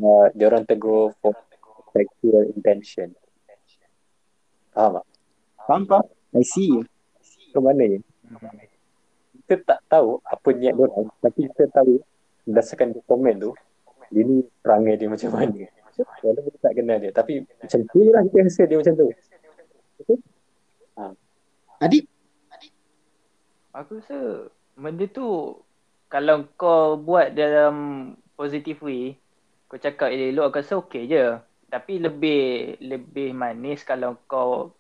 [0.01, 1.37] Uh, dia orang tegur for
[1.93, 3.13] sexual intention.
[4.73, 5.07] Faham tak?
[5.69, 6.07] Faham faham?
[6.37, 6.85] I see.
[7.57, 7.99] Ke mana ya?
[9.49, 12.05] Kita tak tahu apa niat dia orang tapi kita tahu
[12.45, 13.51] berdasarkan dia komen tu
[14.13, 15.65] dia ni perangai dia macam mana.
[16.21, 19.09] Walaupun kita tak kenal dia tapi macam tu lah kita rasa dia macam tu.
[21.81, 22.05] Adik?
[23.73, 24.19] Aku rasa
[24.77, 25.57] benda tu
[26.13, 27.77] kalau kau buat dalam
[28.37, 29.17] positive way,
[29.73, 31.41] kau cakap elok aku rasa okey je.
[31.73, 34.77] Tapi lebih lebih manis kalau kau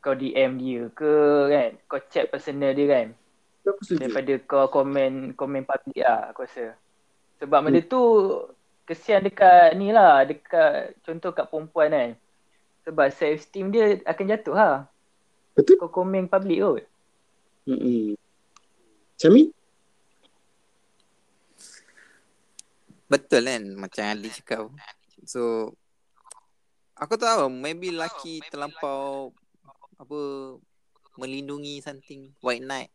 [0.00, 1.14] kau DM dia ke
[1.52, 3.08] kan, kau chat personal dia kan
[3.96, 6.74] daripada kau komen komen public lah aku rasa.
[7.40, 8.00] Sebab benda tu
[8.84, 12.10] kesian dekat ni lah, dekat contoh kat perempuan kan.
[12.88, 14.76] Sebab self esteem dia akan jatuh lah.
[15.56, 15.76] Betul?
[15.80, 16.84] Kau komen public kot.
[19.20, 19.52] Syami?
[23.10, 24.70] Betul kan Macam Ali cakap
[25.28, 25.74] So
[26.96, 29.34] Aku tahu Maybe lelaki terlampau
[30.00, 30.18] Apa
[31.20, 32.90] Melindungi something White knight.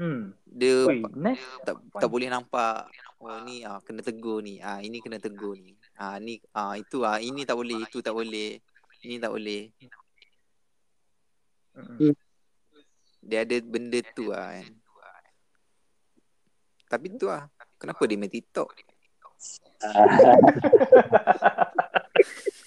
[0.00, 0.32] Hmm.
[0.48, 1.44] Dia Ui, nice.
[1.60, 2.88] tak, tak boleh nampak.
[3.20, 4.56] Oh ni ah, kena tegur ni.
[4.62, 5.76] Ah, Ini kena tegur ni.
[6.00, 8.56] Ah, ni ah, Itu ah, Ini tak boleh Itu tak boleh.
[9.04, 9.68] Ini tak boleh.
[11.76, 12.16] Mm-mm.
[13.20, 14.72] Dia ada benda tu lah kan.
[16.88, 17.44] Tapi tu lah
[17.76, 18.72] Kenapa dia main TikTok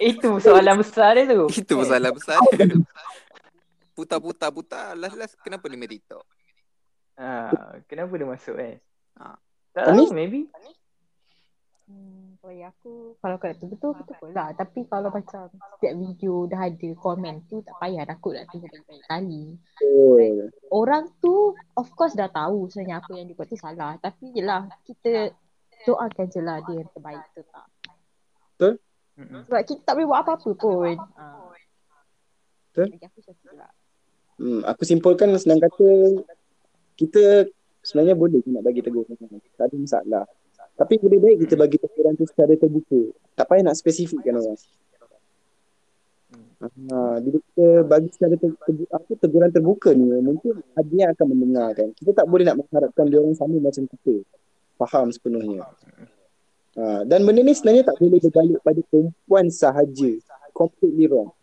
[0.00, 1.46] Itu soalan besar dia tu.
[1.60, 2.38] Itu masalah besar
[3.94, 6.24] Putar-putar putar Last-last kenapa dia main TikTok
[7.20, 7.52] Ha,
[7.84, 8.80] kenapa dia masuk eh?
[9.20, 9.36] Ha.
[9.76, 10.08] Tak Anis?
[10.08, 10.48] tahu maybe.
[11.84, 14.56] Hmm, bagi aku kalau kau nak betul betul lah.
[14.56, 19.04] Tapi kalau macam setiap video dah ada komen tu tak payah takut nak tengok banyak-banyak
[19.04, 19.44] kali.
[19.60, 20.48] Betul.
[20.72, 24.00] Orang tu of course dah tahu sebenarnya apa yang dia buat tu salah.
[24.00, 25.36] Tapi yelah kita
[25.84, 27.68] doakan je lah dia yang terbaik tu tak.
[29.20, 29.42] Mm-mm.
[29.44, 30.96] Sebab kita tak boleh buat apa-apa pun.
[30.96, 31.24] Ha.
[32.72, 32.88] Betul.
[34.40, 35.88] Hmm, aku simpulkan senang kata
[36.96, 37.44] kita
[37.84, 39.12] sebenarnya boleh nak bagi teguran.
[39.60, 40.24] Tak ada masalah.
[40.80, 43.12] Tapi lebih baik kita bagi teguran tu secara terbuka.
[43.36, 44.56] Tak payah nak spesifikkan orang.
[46.60, 51.26] Ha, bila kita bagi secara ter, ter, apa, teguran terbuka ni mungkin ada yang akan
[51.32, 51.88] mendengar kan.
[51.96, 54.24] Kita tak boleh nak mengharapkan dia orang sama macam kita.
[54.80, 55.68] Faham sepenuhnya.
[56.78, 60.10] Ha, dan benda ni sebenarnya tak boleh berbalik pada perempuan sahaja.
[60.54, 61.34] Completely wrong.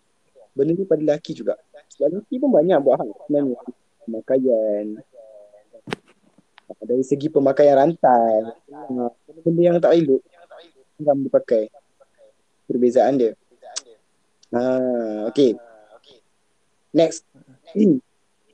[0.56, 1.60] Benda ni pada lelaki juga.
[1.92, 3.60] Sebab lelaki pun banyak buat hal sebenarnya.
[4.08, 4.86] Pemakaian.
[6.68, 8.56] Ha, Dari segi pemakaian rantai.
[8.72, 9.12] Ha,
[9.44, 10.24] benda yang tak elok.
[11.04, 11.68] Orang dipakai.
[12.68, 13.32] Perbezaan dia.
[14.56, 14.62] Ha,
[15.28, 15.60] okay.
[16.96, 17.28] Next.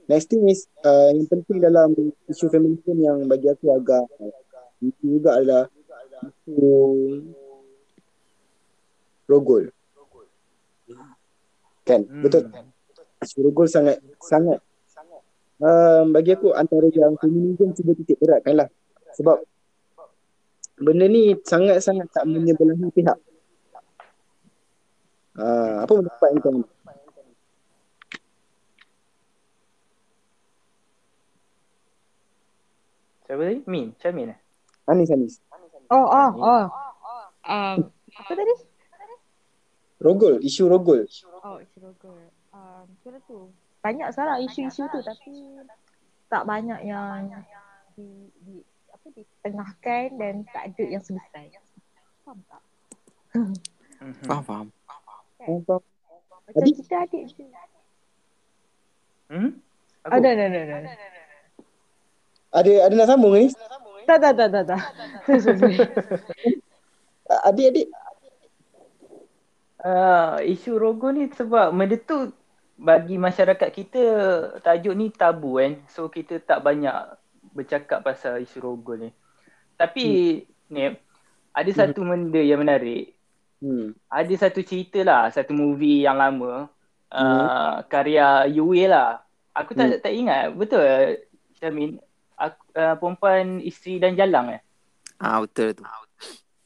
[0.04, 1.96] Next thing is uh, yang penting dalam
[2.28, 4.04] isu feminisme yang bagi aku agak
[4.84, 5.64] itu juga adalah
[6.22, 6.72] isu
[9.28, 9.74] rogol.
[11.84, 12.06] Kan?
[12.08, 12.24] Hmm.
[12.24, 12.44] Betul.
[13.40, 14.60] Rogol sangat sangat
[15.64, 18.68] um, bagi aku antara yang feminisme cuba titik beratkan lah.
[19.16, 19.40] Sebab
[20.82, 23.18] benda ni sangat-sangat tak menyebelahi pihak.
[25.34, 26.62] Uh, apa pendapat kau?
[33.24, 33.60] Siapa tadi?
[33.66, 33.98] Min.
[33.98, 34.40] Siapa Min eh?
[34.86, 35.42] Anis Anis.
[35.92, 36.66] Oh, oh, oh.
[37.44, 38.56] Um, apa tadi?
[40.00, 41.08] Rogol, isu rogol.
[41.44, 42.20] Oh, isu rogol.
[42.56, 43.40] Um, macam tu.
[43.84, 45.60] Banyak sekarang isu-isu tu tapi
[46.32, 47.28] tak banyak yang
[48.00, 51.60] di, di apa ditengahkan dan tak ada yang selesai.
[52.24, 52.62] Faham tak?
[53.36, 53.54] Mhm.
[54.24, 54.68] Faham faham
[55.44, 55.84] Faham?
[56.44, 56.76] Macam Adik?
[56.84, 57.44] kita adik je.
[59.32, 59.50] Hmm?
[60.04, 60.12] Aku?
[60.16, 60.82] Oh, dah, dah, dah.
[62.54, 63.50] Ada ada nak sambung ni?
[64.06, 64.82] Tak, tak, tak, tak, tak.
[65.42, 65.78] Sorry.
[67.50, 67.90] Adik-adik.
[69.84, 72.32] Uh, isu rogo ni sebab benda tu
[72.80, 74.04] bagi masyarakat kita
[74.64, 75.76] tajuk ni tabu kan.
[75.92, 77.20] So kita tak banyak
[77.52, 79.10] bercakap pasal isu rogol ni.
[79.76, 80.72] Tapi hmm.
[80.72, 80.96] ni
[81.52, 83.12] ada satu benda yang menarik.
[83.60, 83.92] Hmm.
[84.08, 86.72] Ada satu cerita lah, satu movie yang lama.
[87.12, 89.20] Uh, karya Yue lah.
[89.52, 90.00] Aku tak Hmm.
[90.00, 90.56] tak ingat.
[90.56, 91.20] Betul
[91.60, 92.00] Syamin?
[92.44, 94.62] Aku, uh, perempuan isteri dan jalang eh.
[95.16, 95.84] Ah betul tu.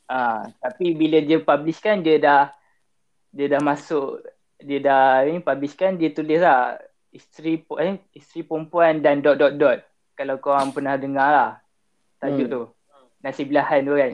[0.09, 2.49] Ah, tapi bila dia publish kan dia dah
[3.29, 4.23] dia dah masuk
[4.57, 6.81] dia dah ni publish kan dia tulis lah
[7.13, 9.85] isteri eh, isteri perempuan dan dot dot dot.
[10.17, 11.51] Kalau kau orang pernah dengar lah
[12.17, 12.53] tajuk Hmm.
[12.55, 12.63] tu.
[13.21, 14.13] Nasi belahan tu kan.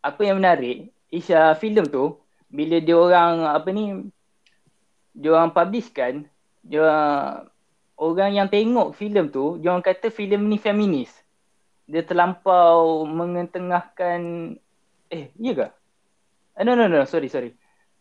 [0.00, 2.16] Apa yang menarik, Isha filem tu
[2.48, 4.08] bila dia orang apa ni
[5.12, 6.24] dia orang publish kan
[6.62, 7.50] dia orang
[7.96, 11.12] yang tengok filem tu dia orang kata filem ni feminis
[11.86, 14.20] dia terlampau mengetengahkan
[15.06, 15.66] eh iya ke?
[16.58, 17.54] Eh, no no no sorry sorry.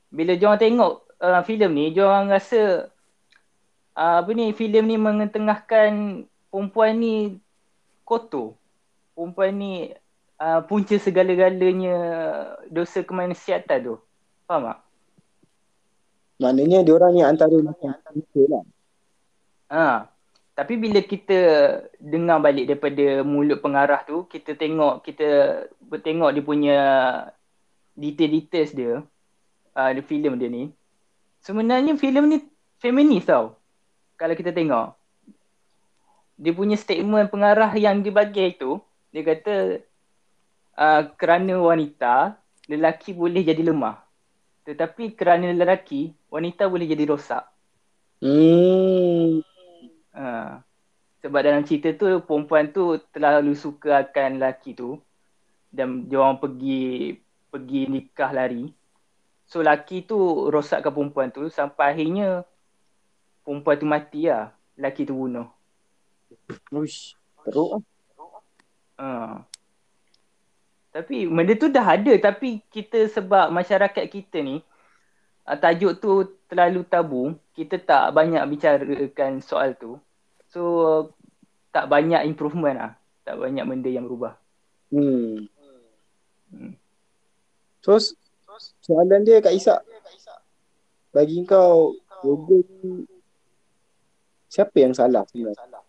[0.09, 2.89] Bila dia orang tengok uh, filem ni dia orang rasa
[3.93, 7.37] uh, apa ni filem ni mengetengahkan perempuan ni
[8.01, 8.57] kotor.
[9.13, 9.73] Perempuan ni
[10.41, 11.97] uh, punca segala-galanya
[12.73, 13.95] dosa kemanusiaan tu.
[14.49, 14.79] Faham tak?
[16.35, 18.63] Maknanya dia orang ni antara macam lah.
[19.69, 20.09] Ha.
[20.55, 21.39] Tapi bila kita
[21.99, 25.27] dengar balik daripada mulut pengarah tu, kita tengok kita
[25.83, 26.79] bertengok dia punya
[27.91, 29.03] detail-details dia,
[29.75, 30.71] uh, di filem dia ni.
[31.43, 32.37] Sebenarnya filem ni
[32.79, 33.59] feminis tau.
[34.15, 34.95] Kalau kita tengok.
[36.39, 38.79] Dia punya statement pengarah yang dia bagi itu,
[39.11, 39.83] dia kata
[40.79, 42.35] uh, kerana wanita,
[42.71, 44.03] lelaki boleh jadi lemah.
[44.67, 47.43] Tetapi kerana lelaki, wanita boleh jadi rosak.
[48.23, 49.43] Hmm.
[50.15, 50.63] Ha.
[51.19, 55.01] Sebab dalam cerita tu perempuan tu terlalu suka akan lelaki tu
[55.73, 57.19] dan dia orang pergi
[57.51, 58.71] pergi nikah lari.
[59.43, 62.47] So lelaki tu rosakkan perempuan tu sampai akhirnya
[63.43, 64.55] perempuan tu mati lah.
[64.79, 65.51] Lelaki tu bunuh.
[66.71, 67.19] Uish.
[67.43, 67.83] Teruk lah.
[68.95, 69.07] Ha.
[70.95, 74.63] Tapi benda tu dah ada tapi kita sebab masyarakat kita ni
[75.45, 77.23] tajuk tu terlalu tabu,
[77.53, 80.01] kita tak banyak bicarakan soal tu.
[80.55, 80.63] So
[81.75, 82.91] tak banyak improvement lah.
[83.27, 84.39] Tak banyak benda yang berubah.
[84.87, 85.43] Hmm.
[86.55, 86.71] Hmm.
[87.83, 87.99] So,
[88.79, 89.83] soalan dia Kak Isak.
[91.11, 93.03] Bagi kau, logo ni
[94.47, 95.83] siapa yang salah sebenarnya?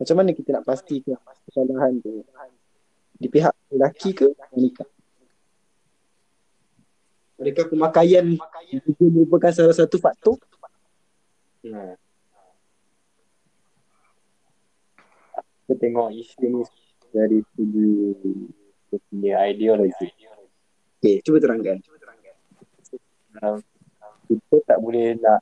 [0.00, 2.24] Macam mana kita nak pastikan kesalahan tu
[3.20, 4.88] di pihak lelaki ke wanita?
[7.42, 8.26] Adakah pemakaian
[8.72, 10.40] itu merupakan salah satu faktor?
[11.60, 12.00] Hmm.
[15.72, 16.60] Kita tengok isu ni
[17.16, 17.88] dari segi
[18.92, 20.04] dia punya ideologi.
[21.00, 21.80] Okay, cuba terangkan.
[23.40, 23.56] Um,
[24.28, 25.40] kita tak boleh nak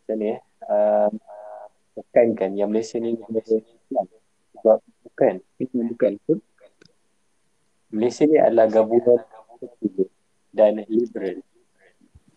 [0.00, 1.12] macam ni eh, um,
[1.92, 4.06] tekankan yang Malaysia ni negara Islam.
[4.56, 4.78] Sebab
[5.12, 5.34] bukan.
[5.60, 6.12] Itu bukan.
[7.92, 9.20] Malaysia ni adalah gabungan
[10.56, 11.44] dan liberal.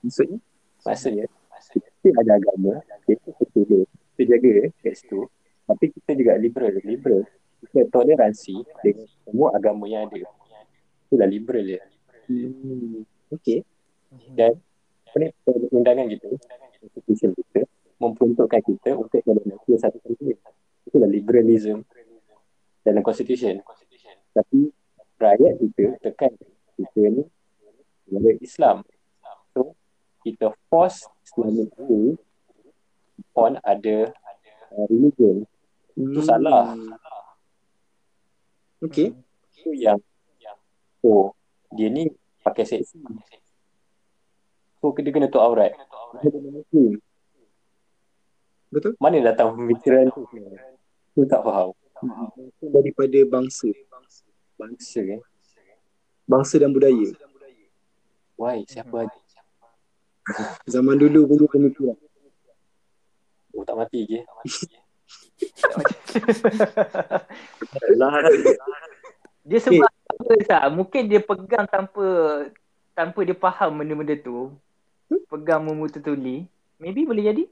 [0.03, 0.43] Maksudnya?
[0.83, 1.31] Maksudnya,
[1.71, 5.27] kita ada agama, kita sekular, kita jaga kat situ.
[5.67, 6.71] Tapi kita juga liberal.
[6.79, 7.21] Liberal,
[7.67, 10.23] kita toleransi dengan semua agama yang ada.
[11.11, 11.83] Itulah liberal dia.
[12.31, 13.03] Hmm.
[13.35, 13.67] Okay.
[14.31, 14.55] Dan
[15.19, 15.27] ni,
[15.75, 16.29] undangan kita,
[16.79, 17.67] constitution kita,
[17.99, 20.39] memperuntukkan kita untuk toleransi satu sama lain.
[20.85, 21.83] Itulah liberalism
[22.85, 23.59] dalam constitution.
[24.31, 24.69] Tapi
[25.17, 26.31] rakyat kita tekan
[26.77, 27.23] kita ni
[28.11, 28.77] negara Islam.
[29.55, 29.73] So
[30.21, 32.19] kita force Islamic rule
[33.35, 34.11] on ada
[34.75, 35.45] uh, religion.
[35.95, 36.75] Itu salah.
[38.83, 39.15] Okay.
[39.55, 39.99] Itu yang
[41.05, 41.31] oh
[41.71, 42.11] dia ni
[42.43, 42.99] pakai seksi.
[44.79, 45.73] So dia kena tutup aurat.
[46.21, 47.01] Dia kena Muslim.
[48.69, 48.93] Betul?
[48.99, 50.27] Mana datang pemikiran tu?
[51.15, 51.71] Tu tak faham.
[52.35, 53.71] Itu daripada bangsa.
[54.59, 55.21] Bangsa eh.
[56.27, 57.15] Bangsa dan budaya.
[58.35, 58.67] Why?
[58.67, 59.19] Siapa ada?
[60.67, 61.97] Zaman dulu punya pemikiran.
[63.55, 64.19] Oh tak mati ke?
[69.47, 70.63] dia sebab apa tak?
[70.75, 72.07] Mungkin dia pegang tanpa
[72.95, 74.51] tanpa dia faham benda-benda tu.
[75.31, 76.47] Pegang memututuli.
[76.75, 77.43] Maybe boleh jadi.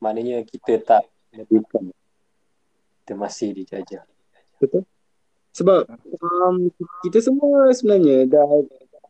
[0.00, 1.80] Maknanya kita tak merdeka.
[3.04, 4.04] Kita masih dijajah.
[4.60, 4.84] Betul?
[5.50, 5.88] Sebab
[6.20, 6.70] um,
[7.04, 8.46] kita semua sebenarnya dah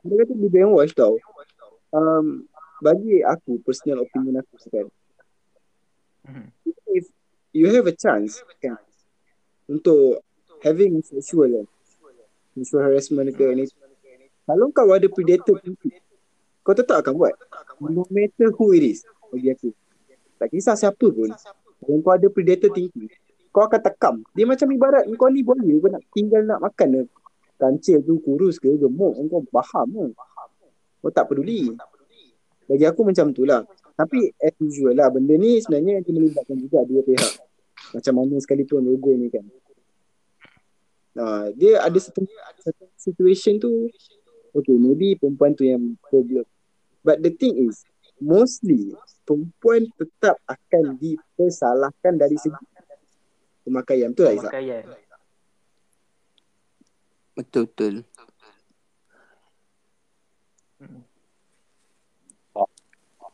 [0.00, 1.20] dia kata di brainwash tau.
[1.92, 2.48] Um,
[2.80, 4.88] bagi aku, personal opinion aku kan.
[6.26, 6.46] Mhm.
[6.90, 7.04] If
[7.54, 8.76] you have a chance kan,
[9.70, 10.20] untuk
[10.60, 11.66] having sexual kan,
[12.58, 13.64] sexual harassment ke ni.
[14.44, 15.56] Kalau kau ada predator
[16.60, 17.34] Kau tetap akan buat.
[17.80, 19.00] No matter who it is.
[19.32, 19.72] Bagi aku.
[20.36, 21.32] Tak kisah siapa pun.
[21.80, 23.08] Kalau kau ada predator tinggi,
[23.48, 24.14] kau akan tekam.
[24.36, 27.02] Dia macam ibarat kau ni buaya kau nak tinggal nak makan ke.
[27.60, 29.16] Kancil tu kurus ke gemuk.
[29.30, 30.06] Kau faham ke.
[31.00, 31.72] Kau tak peduli.
[32.68, 33.64] Bagi aku macam tu lah.
[34.00, 35.12] Tapi as usual lah.
[35.12, 37.32] Benda ni sebenarnya dia melibatkan juga dua pihak.
[37.92, 39.44] Macam mana sekalipun logo ni kan.
[41.12, 42.24] Nah, dia ada certain,
[42.64, 43.92] certain situation tu
[44.56, 46.48] okay maybe perempuan tu yang problem.
[47.04, 47.84] But the thing is
[48.16, 48.96] mostly
[49.28, 52.64] perempuan tetap akan dipersalahkan dari segi
[53.68, 54.52] pemakaian tu lah Izzat.
[54.52, 54.84] Pemakaian.
[57.36, 57.94] Betul betul.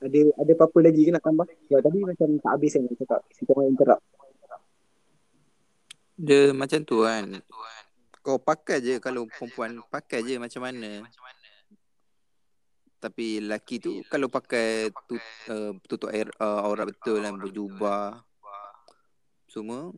[0.02, 1.46] Ada ada apa-apa lagi ke nak tambah?
[1.72, 3.20] Ya, tadi macam tak habis kan nak cakap.
[3.32, 4.02] Kita orang interrupt.
[6.16, 7.24] Dia macam tu kan.
[8.24, 11.04] Kau pakai je kalau perempuan pakai je macam mana.
[12.96, 15.20] Tapi lelaki tu kalau pakai tu,
[15.52, 18.24] uh, tutup air uh, aurat betul dan berjubah
[19.46, 19.94] semua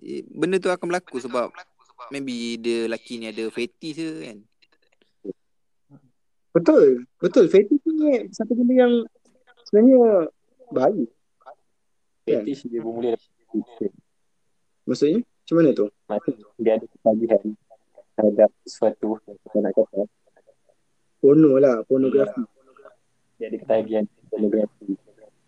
[0.00, 1.52] eh, benda tu akan berlaku sebab
[2.08, 4.38] maybe dia lelaki ni ada fetish ke kan.
[6.52, 7.08] Betul.
[7.16, 7.44] Betul.
[7.48, 8.94] Fetish ni satu benda yang
[9.68, 10.28] sebenarnya
[10.68, 11.08] baik.
[12.28, 13.90] Fetish dia bermula dari
[14.84, 15.20] Maksudnya?
[15.24, 15.86] Macam mana tu?
[16.08, 17.42] Maksud dia ada ketagihan
[18.12, 20.02] terhadap sesuatu yang kita nak kata.
[21.18, 21.80] Porno lah.
[21.88, 22.44] Pornografi.
[23.40, 24.94] Dia ada ketagihan pornografi.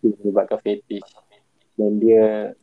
[0.00, 1.08] Dia menyebabkan fetish.
[1.74, 2.54] Dan dia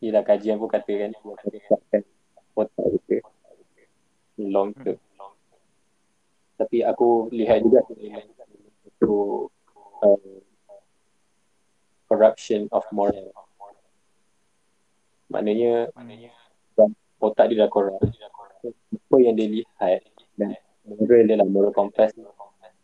[0.00, 2.02] Yelah kajian pun kata kan dia akan
[2.56, 3.20] otak kita
[4.40, 4.96] long term.
[6.60, 7.80] Tapi aku lihat juga
[8.84, 9.48] itu
[10.04, 10.24] um,
[12.04, 13.32] corruption of moral.
[15.32, 15.88] Maknanya
[17.16, 17.96] otak dia dah korup.
[18.60, 20.04] Apa yang dia lihat
[20.36, 20.52] dan
[20.84, 22.12] moral dia lah moral compass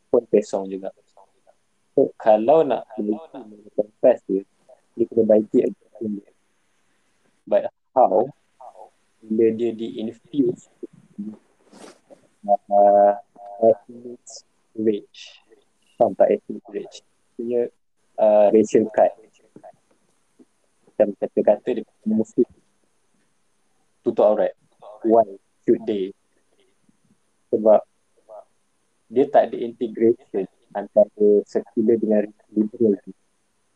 [0.09, 0.89] pun pesong juga.
[1.93, 3.45] So, kalau nak baiki moral
[3.77, 4.41] compass dia,
[4.97, 5.69] dia kena baiki.
[7.45, 8.25] But how
[9.21, 10.71] bila dia di-infuse
[12.47, 13.15] uh,
[13.63, 14.25] ethnic
[14.77, 15.41] rage
[15.97, 17.01] faham tak ethnic rage
[17.37, 17.69] punya
[18.21, 19.13] uh, racial card.
[20.87, 22.43] Macam kata-kata dia mesti
[24.01, 24.57] tutup aurat.
[25.05, 25.37] Why
[25.69, 26.17] should they?
[27.53, 27.85] Sebab
[29.13, 32.97] dia tak ada integration antara sekular dengan liberal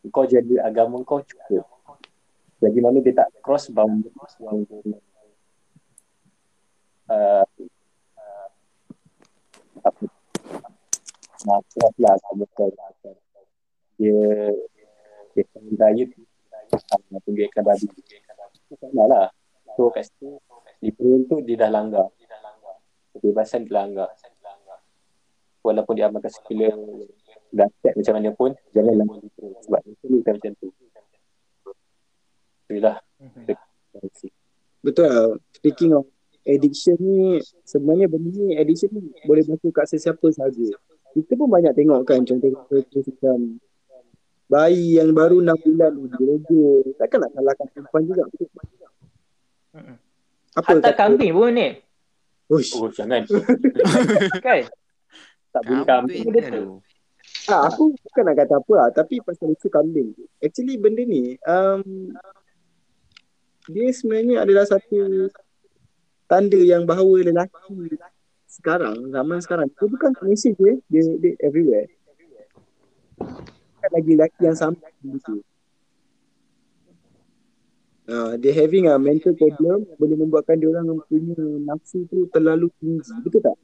[0.09, 1.61] kau jadi agama kau cukup.
[2.57, 4.09] Bagi mana dia tak cross boundary.
[4.41, 4.65] Yang
[7.05, 7.45] uh,
[11.41, 12.69] nak cross lah agama kau
[13.97, 14.17] dia
[15.33, 17.87] dia akan nak tunjukkan babi
[18.77, 19.27] tak lah
[19.73, 20.37] so kat situ
[20.81, 22.07] liberal tu dia dah langgar
[23.17, 24.09] kebebasan dia langgar
[25.65, 26.73] walaupun dia amalkan sekular
[27.51, 30.67] dan macam mana pun jangan langgar liberal sebab itu bukan macam tu
[32.71, 32.97] itulah
[34.81, 35.37] Betul lah.
[35.53, 36.09] Speaking of
[36.45, 40.77] addiction ni, sebenarnya benda ni addiction ni boleh berlaku kat sesiapa sahaja.
[41.11, 43.37] Kita pun banyak tengok kan contoh contoh macam
[44.47, 46.65] bayi yang baru 6 bulan ni dirogo.
[46.99, 48.23] Takkan nak salahkan perempuan juga.
[48.27, 48.47] Betul?
[50.51, 51.67] Apa Hatta kambing pun ni.
[52.51, 52.75] Uish.
[52.75, 53.23] oh jangan
[54.43, 54.67] Kan?
[55.55, 56.63] tak boleh kambing Kambing tu.
[57.47, 60.23] Ah, aku bukan nak kata apa lah, tapi pasal isu kambing tu.
[60.43, 62.11] Actually benda ni, um,
[63.71, 65.31] dia sebenarnya adalah satu
[66.31, 67.99] tanda yang bahawa lelaki
[68.47, 71.91] sekarang, zaman sekarang, dia bukan kat Malaysia je, dia, dia everywhere.
[73.19, 75.43] Bukan lagi lelaki yang sama begitu.
[78.11, 83.07] Uh, dia having a mental problem boleh membuatkan dia orang punya nafsu tu terlalu tinggi.
[83.23, 83.55] Betul tak?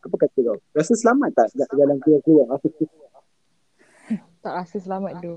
[0.00, 0.58] Apa kata kau?
[0.72, 2.56] Rasa selamat tak kat dalam keluar-keluar?
[4.40, 5.34] Tak rasa selamat tu.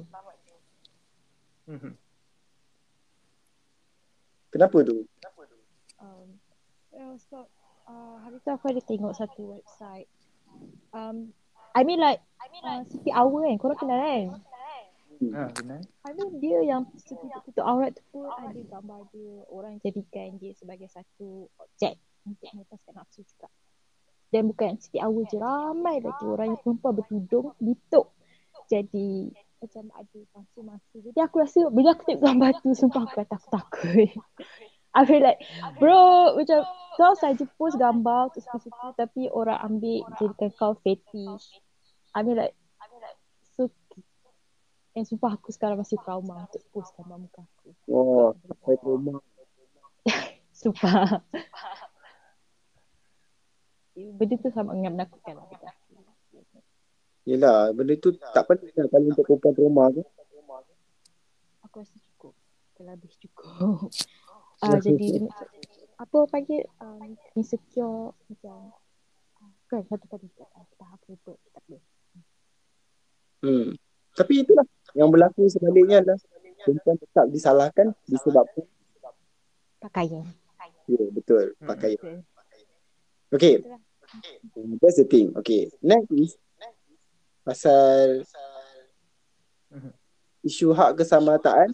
[1.68, 1.92] Mhm.
[4.56, 5.04] Kenapa tu?
[7.16, 7.48] So,
[7.88, 10.12] uh, hari tu aku ada tengok satu website.
[10.92, 11.32] Um,
[11.72, 12.20] I mean like,
[12.60, 14.28] uh, Siti Hour kan, korang kenal kan?
[15.16, 15.48] Ha.
[15.80, 19.48] I mean dia yang tutup-tutup aurat tu pun ada gambar dia.
[19.48, 21.96] Orang jadikan dia sebagai satu objek
[22.28, 23.48] untuk melepaskan nafsu juga.
[24.28, 28.12] Dan bukan Siti Hour je, ramai lagi orang yang perempuan bertudung, dituk.
[28.68, 29.32] Jadi
[29.64, 30.96] macam ada masa-masa.
[31.00, 34.12] Jadi aku rasa bila aku tengok gambar tu, sumpah aku kata aku takut.
[34.96, 35.44] I feel like,
[35.76, 36.64] bro, macam
[36.96, 41.60] kau saja post gambar tu situ tapi orang ambil jadikan kau fetish.
[42.16, 42.56] I mean like,
[43.60, 43.68] so
[44.96, 47.76] And sumpah aku sekarang masih trauma untuk post gambar muka aku.
[48.48, 49.20] Sampai ke rumah.
[50.56, 51.20] Sumpah.
[53.92, 55.52] Benda tu sangat menakutkan lah.
[57.28, 60.02] Yelah, benda tu tak penting lah kalau untuk perempuan rumah tu.
[61.68, 62.32] Aku rasa cukup.
[62.80, 63.92] Kalau habis cukup.
[64.62, 65.28] uh, jadi
[65.96, 68.72] apa panggil um, insecure macam
[69.40, 71.76] ah, kan satu tadi cakap tak apa buat tak apa.
[73.44, 73.68] Hmm.
[74.16, 74.64] Tapi itulah
[74.96, 76.20] yang berlaku sebaliknya adalah
[76.64, 78.64] perempuan tetap disalahkan disebabkan
[79.80, 80.26] Pakaian.
[80.90, 81.68] ya betul Hmm.
[81.70, 82.00] pakaian.
[82.00, 82.18] Betul.
[83.36, 83.82] Okay, Itulah.
[84.80, 85.34] that's the thing.
[85.36, 86.34] Okay, next is
[87.44, 88.24] pasal
[89.70, 89.92] Mhm.
[90.42, 91.74] isu hak kesamarataan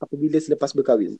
[0.00, 1.16] apabila selepas berkahwin.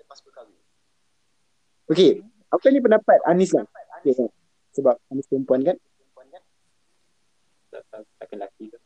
[1.91, 2.23] Okay,
[2.55, 3.67] apa ni pendapat Anis lah?
[3.99, 4.31] Okay, kan?
[4.79, 5.75] Sebab Anis perempuan kan?
[8.23, 8.79] Laki-laki tu.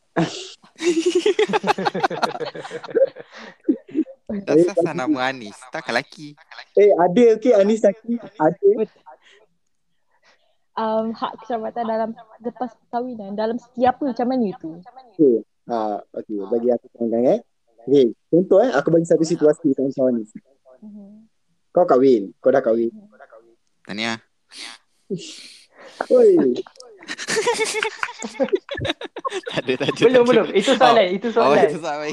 [4.48, 5.52] Asal nama Anis.
[5.68, 6.32] Takkan laki.
[6.80, 8.16] Eh, ada okay Anis laki.
[8.40, 8.88] Ada.
[10.74, 12.10] Um, hak keselamatan dalam
[12.42, 14.74] lepas perkahwinan dalam segi apa macam mana tu?
[15.14, 15.44] Okay.
[15.70, 17.40] Ha, okay, bagi aku terangkan eh.
[17.84, 20.24] Okay, contoh eh, aku bagi satu situasi kawan-kawan ni.
[20.80, 21.33] Mhm.
[21.74, 22.90] Kau kahwin, kau dah kahwin.
[23.82, 24.22] Tahniah.
[26.08, 26.30] Oi,
[29.44, 30.00] Tak ada, tak ada.
[30.00, 30.24] Belum, tak ada.
[30.24, 30.46] belum.
[30.54, 31.06] Itu soalan.
[31.10, 31.66] Itu Oh, soalan.
[31.66, 32.12] itu soalan.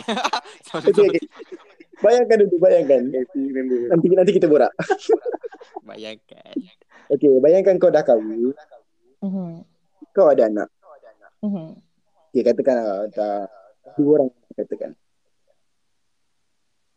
[0.66, 1.24] Sorry, okay, okay.
[2.02, 3.02] Bayangkan dulu, bayangkan.
[3.88, 4.74] Nanti nanti kita borak.
[5.88, 6.54] Bayangkan.
[7.08, 8.52] Okay, bayangkan kau dah kahwin,
[9.22, 9.62] Mhm.
[10.12, 10.70] kau ada anak.
[11.42, 11.78] Mhm.
[12.32, 13.46] Okay, katakan ah, tak
[13.96, 14.92] dua orang katakan.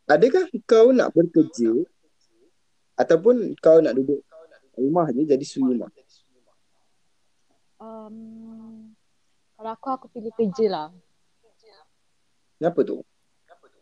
[0.05, 1.85] Adakah kau nak bekerja
[2.95, 4.23] ataupun kau nak duduk
[4.75, 5.91] rumah je jadi suri rumah?
[7.79, 8.95] Um,
[9.59, 10.87] kalau aku aku pilih kerja lah.
[12.55, 13.03] Kenapa tu?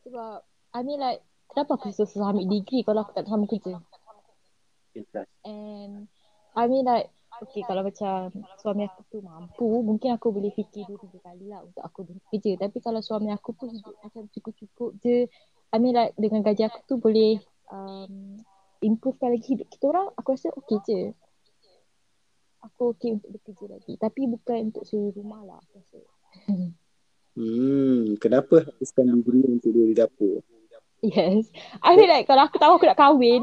[0.03, 0.41] Sebab
[0.74, 1.22] I mean like
[1.53, 3.78] kenapa aku susah ambil degree kalau aku tak sama kerja?
[5.45, 6.09] And
[6.53, 7.09] I mean like
[7.41, 8.30] Okay kalau macam
[8.61, 12.61] suami aku tu mampu Mungkin aku boleh fikir dua tiga kali lah Untuk aku bekerja
[12.61, 15.26] Tapi kalau suami aku pun hidup macam cukup-cukup je
[15.74, 17.41] I mean like dengan gaji aku tu boleh
[17.74, 18.38] um,
[18.84, 21.02] Improvekan lagi hidup kita orang Aku rasa okay je
[22.64, 26.00] Aku okay untuk bekerja lagi Tapi bukan untuk suri rumah lah aku rasa
[27.34, 30.38] Hmm, kenapa habiskan degree untuk duduk di dapur?
[31.02, 31.50] Yes
[31.82, 33.42] I mean like kalau aku tahu aku nak kahwin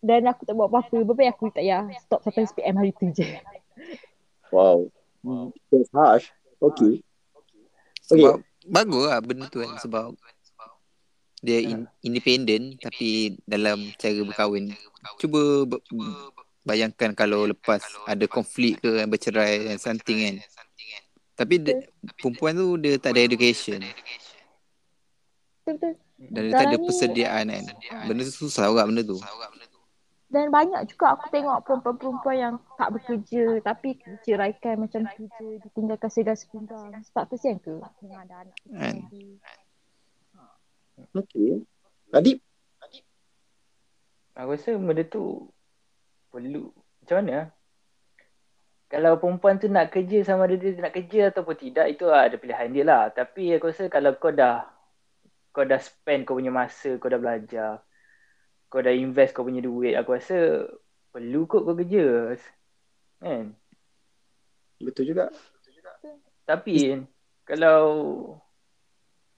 [0.00, 3.28] Dan aku tak buat apa-apa baik aku tak payah stop sampai SPM hari tu je
[4.54, 5.50] Wow.
[5.72, 6.30] That's harsh.
[6.62, 7.02] Okay.
[8.06, 9.74] Sebab bagus lah benda tu kan.
[9.82, 10.14] Sebab
[11.44, 14.72] dia in, independent tapi dalam cara berkahwin.
[15.20, 15.68] Cuba
[16.64, 20.36] bayangkan kalau lepas ada konflik ke bercerai dan something kan.
[21.34, 21.84] Tapi dia,
[22.16, 23.82] perempuan tu dia tak ada education
[25.64, 27.64] dan dia tak ada persediaan kan.
[28.06, 29.18] Benda tu susah juga benda tu.
[30.30, 36.10] Dan banyak juga aku tengok perempuan-perempuan yang tak bekerja tapi ceraikan macam tu je, ditinggalkan
[36.10, 36.90] segar sepinggang.
[37.14, 38.96] Tak kesian ke dengan ada anak Kan.
[41.14, 41.62] Okay.
[42.10, 42.42] Adib,
[44.34, 45.46] Aku rasa benda tu
[46.34, 46.74] perlu.
[46.74, 47.54] Macam mana?
[48.90, 52.70] Kalau perempuan tu nak kerja sama ada dia nak kerja ataupun tidak, itu ada pilihan
[52.74, 53.02] dia lah.
[53.14, 54.66] Tapi aku rasa kalau kau dah
[55.54, 57.78] kau dah spend kau punya masa, kau dah belajar,
[58.66, 60.66] kau dah invest kau punya duit, aku rasa
[61.14, 62.34] perlu kot kau kerja.
[63.22, 63.54] Kan?
[64.82, 65.30] betul juga.
[66.42, 67.02] Tapi kan,
[67.46, 67.78] kalau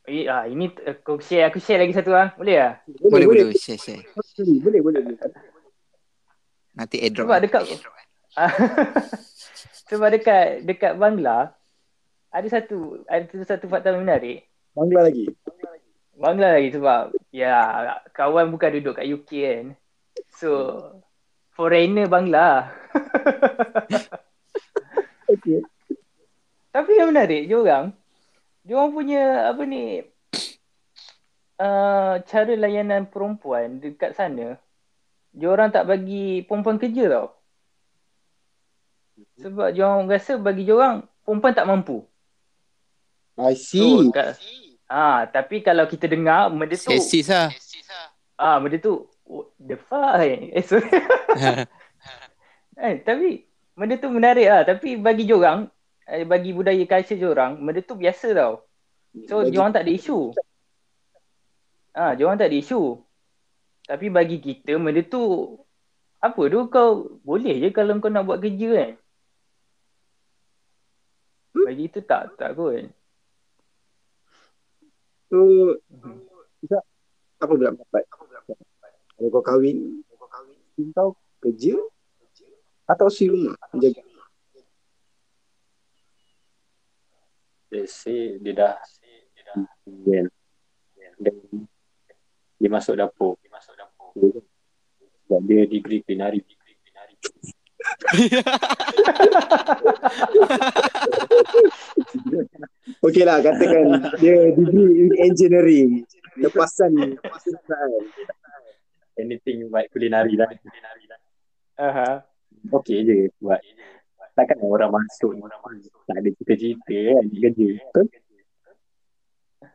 [0.06, 2.32] eh, ah, ini aku share aku share lagi satu ah.
[2.38, 2.72] Boleh ah?
[2.86, 4.02] Boleh boleh share share.
[4.38, 5.18] Boleh, boleh, boleh.
[6.76, 7.26] Nanti airdrop.
[7.26, 7.62] Sebab dekat
[9.90, 11.54] Sebab dekat dekat Bangla
[12.30, 14.44] ada satu ada satu fakta menarik.
[14.76, 15.26] Bangla lagi.
[16.16, 17.56] Bangla lagi sebab ya
[18.12, 19.66] kawan bukan duduk kat UK kan.
[20.32, 20.50] So
[21.56, 22.70] foreigner Bangla.
[25.26, 25.58] Okay.
[26.70, 27.90] Tapi yang menarik dia orang
[28.66, 30.02] dia orang punya apa ni
[31.56, 34.58] uh, cara layanan perempuan dekat sana
[35.30, 37.28] dia orang tak bagi perempuan kerja tau.
[39.36, 42.08] Sebab dia orang rasa bagi dia orang perempuan tak mampu.
[43.36, 44.08] I So, see.
[44.10, 44.32] ka-
[44.88, 47.52] ah, tapi kalau kita dengar benda tu Sesis lah.
[48.34, 50.88] ah benda tu what the fuck eh sorry.
[52.80, 53.44] eh, tapi
[53.76, 55.75] benda tu menarik lah tapi bagi dia orang eh,
[56.06, 58.62] bagi budaya culture dia orang benda tu biasa tau.
[59.26, 60.18] So Bagi- dia orang tak ada isu.
[61.96, 63.02] Ah, dia orang tak ada isu.
[63.86, 65.22] Tapi bagi kita benda tu
[66.22, 68.92] apa tu kau boleh je kalau kau nak buat kerja kan.
[71.66, 72.86] Bagi itu tak tak kot.
[75.26, 75.38] So,
[77.42, 78.06] apa pula pendapat?
[79.16, 80.06] Kalau kau kahwin,
[80.94, 81.74] kau kerja
[82.86, 84.15] atau si rumah menjaga?
[87.86, 88.74] Say dia dah
[89.86, 90.26] dia,
[91.18, 91.32] dia,
[92.58, 93.34] dia masuk dapur.
[95.26, 96.40] Sebab dia degree kulinari
[103.04, 103.86] Okey lah katakan
[104.22, 106.06] dia degree in engineering.
[106.38, 107.18] Lepasan.
[109.16, 110.50] Anything but kulinari lah.
[111.76, 112.24] Aha.
[112.72, 113.60] okey je buat
[114.36, 115.32] takkan orang masuk
[116.04, 117.68] tak ada cita-cita kan dia kerja.
[117.80, 118.06] Betul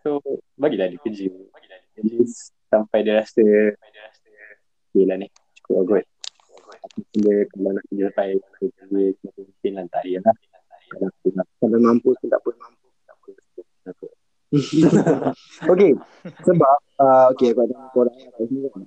[0.01, 0.21] so
[0.57, 1.29] bagilah dia kerja.
[1.97, 2.17] Jadi
[2.71, 3.43] sampai dia rasa
[4.91, 5.27] okey lah ni
[5.61, 5.95] cukup aku
[7.15, 10.35] dia kalau nak kerja sampai kerja mungkin lah tak lah.
[11.61, 12.51] Kalau mampu pun tak apa.
[15.71, 15.95] Okey,
[16.43, 18.83] sebab uh, okey aku ada korang yang.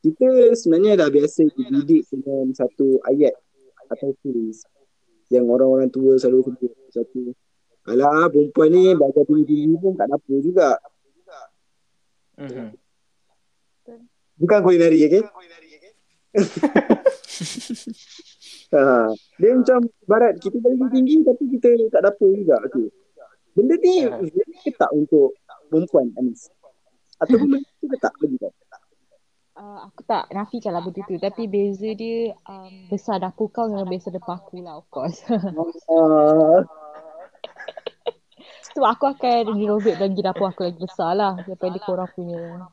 [0.00, 3.36] Kita sebenarnya dah biasa dididik dengan satu ayat
[3.92, 4.64] atau tulis
[5.28, 7.32] yang orang-orang tua selalu sebut satu
[7.88, 10.76] Alah perempuan ni belajar tinggi-tinggi pun tak ada apa juga.
[12.36, 12.68] Mhm.
[14.38, 15.24] Bukan kulinari okey.
[18.76, 19.08] ha,
[19.40, 22.92] dia macam barat kita belajar tinggi tapi kita tak apa juga okey.
[23.56, 24.20] Benda ni Ha.
[24.20, 25.32] benda ke tak untuk
[25.72, 26.52] perempuan Anis?
[27.18, 28.52] Ataupun benda tu ke tak bagi kau?
[29.58, 33.90] Uh, aku tak nafikan lah benda tu Tapi beza dia um, Besar dapur kau dengan
[33.90, 35.18] besar dapur aku lah of course.
[38.70, 42.70] So aku akan renovate lagi dapur aku lagi besar lah Daripada korang punya.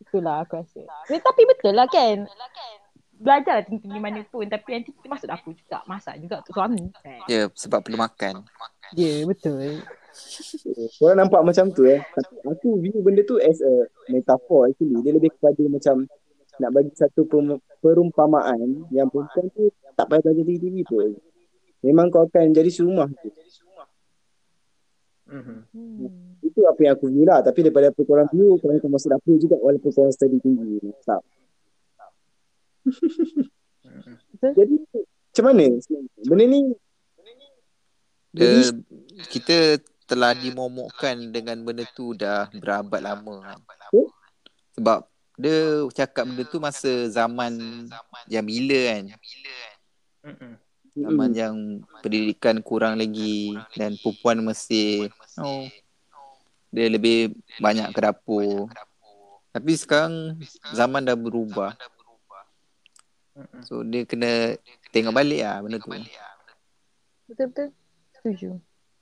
[0.00, 0.80] Itulah aku rasa.
[1.12, 2.24] Eh, Tapi betul lah kan?
[3.12, 4.48] Belajar lah tinggi-tinggi mana pun.
[4.48, 7.28] Tapi nanti kita masuk dapur juga Masak juga untuk suami kan?
[7.28, 8.48] Ya, sebab perlu makan.
[8.96, 9.84] Ya betul
[10.98, 12.00] Korang nampak macam tu eh.
[12.02, 14.98] Tapi aku view benda tu as a metaphor actually.
[15.02, 16.06] Dia lebih kepada macam
[16.58, 17.22] nak bagi satu
[17.78, 21.14] perumpamaan yang perempuan tu tak payah belajar tinggi-tinggi pun.
[21.86, 23.30] Memang kau akan jadi serumah tu.
[25.28, 25.58] Mhm.
[25.76, 26.40] hmm.
[26.40, 27.44] Itu apa yang aku view lah.
[27.44, 30.80] Tapi daripada apa korang view, korang akan masuk dapur juga walaupun korang study tinggi.
[31.04, 31.22] Tak.
[34.56, 34.74] Jadi
[35.38, 36.10] macam mana sebenarnya?
[36.26, 36.60] Benda ni
[38.34, 38.70] Dia,
[39.32, 43.60] kita telah dimomokkan dengan benda tu dah berabad lama kan.
[43.92, 44.08] Oh.
[44.72, 45.04] Sebab
[45.36, 47.52] dia cakap benda tu masa zaman
[48.24, 49.04] yang bila kan.
[50.24, 50.52] Mhm.
[50.98, 51.54] Zaman yang
[52.02, 55.06] pendidikan kurang lagi dan perempuan mesti
[55.38, 55.70] oh,
[56.74, 58.66] dia lebih banyak ke dapur.
[59.52, 60.40] Tapi sekarang
[60.74, 61.76] zaman dah berubah.
[63.62, 64.58] So dia kena
[64.90, 65.92] tengok balik lah benda tu.
[67.28, 67.76] Betul-betul
[68.18, 68.58] Setuju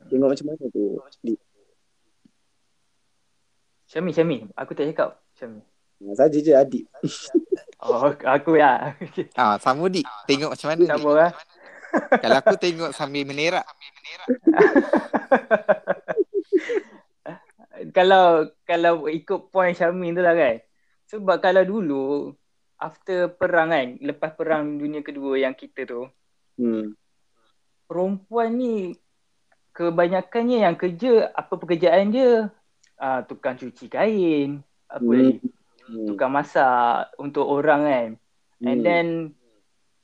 [0.07, 0.85] tengok macam mana tu.
[1.21, 1.41] Di-
[3.87, 4.39] Syami, Syami.
[4.55, 5.11] Aku tak cakap.
[5.35, 5.63] Syami.
[6.13, 6.85] Saja je adik.
[7.81, 8.93] Oh, aku ya.
[9.41, 10.05] Ah, sama dik.
[10.27, 10.85] Tengok macam mana.
[10.85, 11.31] Sama lah.
[12.23, 13.65] Kalau aku tengok sambil menerak.
[17.93, 20.61] kalau kalau ikut point Syamin tu lah kan.
[21.07, 22.05] Sebab kalau dulu
[22.77, 26.05] after perang kan, lepas perang dunia kedua yang kita tu,
[26.57, 26.97] Hmm.
[27.85, 28.97] perempuan ni
[29.77, 32.49] kebanyakannya yang kerja apa pekerjaan dia?
[32.97, 35.37] Ah tukang cuci kain, apa Hmm.
[35.37, 35.53] lagi?
[35.85, 36.07] Hmm.
[36.09, 38.09] Tukang masak untuk orang kan.
[38.65, 38.87] And Hmm.
[38.89, 39.07] then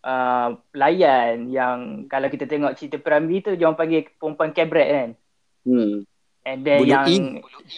[0.04, 5.10] uh, pelayan yang kalau kita tengok cerita Perambi tu dia orang panggil perempuan kabret kan.
[5.64, 6.04] Hmm.
[6.44, 7.08] And then Bulu yang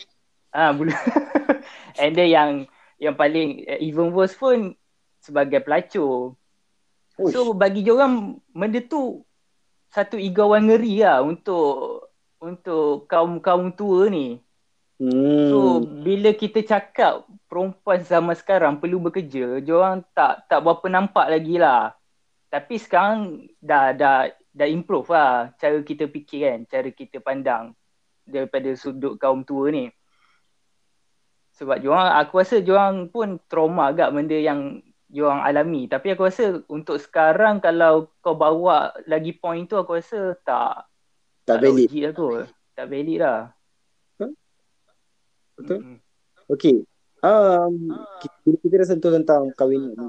[0.59, 0.91] ah bulu
[2.03, 2.51] and then yang
[2.99, 4.75] yang paling uh, even worse pun
[5.23, 6.35] sebagai pelacur.
[7.15, 7.31] Uish.
[7.31, 9.23] So bagi dia orang benda tu
[9.95, 12.11] satu igauan ngeri lah untuk
[12.43, 14.43] untuk kaum-kaum tua ni.
[14.99, 15.47] Hmm.
[15.51, 15.59] So
[16.03, 21.63] bila kita cakap perempuan zaman sekarang perlu bekerja, dia orang tak tak berapa nampak lagi
[21.63, 21.95] lah.
[22.51, 27.71] Tapi sekarang dah dah dah improve lah cara kita fikir kan, cara kita pandang
[28.27, 29.95] daripada sudut kaum tua ni.
[31.55, 34.83] Sebab diorang, aku rasa diorang pun trauma agak benda yang
[35.15, 35.87] diorang alami.
[35.87, 40.91] Tapi aku rasa untuk sekarang kalau kau bawa lagi point tu aku rasa tak
[41.47, 41.87] tak valid.
[41.87, 42.51] lah kot.
[42.75, 43.55] Tak valid lah.
[45.55, 45.79] Betul.
[45.81, 45.99] Mm-mm.
[46.51, 46.83] Okey.
[47.23, 50.09] Um, kita, kita dah sentuh tentang kahwin ni.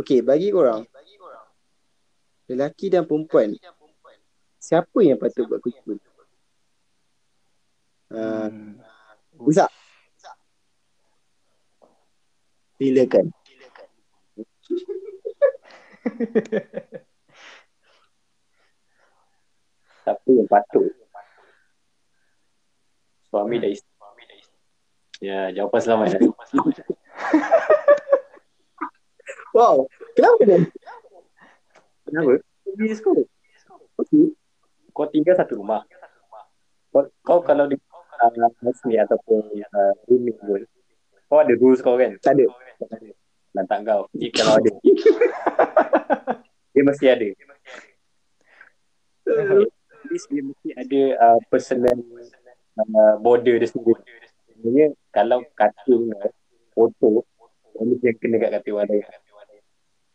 [0.00, 0.88] Okey, bagi korang.
[2.48, 3.52] Lelaki dan perempuan.
[4.58, 6.00] Siapa yang patut buat kucing?
[8.06, 8.78] Uh, Hmm.
[12.76, 13.26] Silakan.
[20.04, 20.92] Siapa yang patut?
[23.32, 23.96] Suami dan isteri.
[25.24, 26.20] Ya, jawapan selamat.
[29.56, 29.88] Wow.
[30.12, 30.60] Kenapa dia?
[32.04, 32.44] Kenapa?
[32.76, 33.24] Dia skor.
[33.96, 34.36] Okey.
[34.92, 35.80] kau tinggal satu rumah.
[36.92, 40.60] Kau, kau kalau di uh, housemate ataupun uh, roommate pun,
[41.26, 42.14] kau ada rules kau kan?
[42.22, 42.46] Tak ada.
[42.80, 43.10] Tak ada.
[43.56, 44.02] Lantak kau.
[44.14, 44.70] Jadi kalau ada.
[46.72, 47.26] dia mesti ada.
[49.26, 51.98] At least dia mesti ada uh, personal
[52.78, 54.02] uh, border dia sendiri.
[54.52, 56.30] Sebenarnya kalau katil kau,
[56.72, 57.10] foto,
[57.74, 59.04] kau mesti yang kena kat katil lain.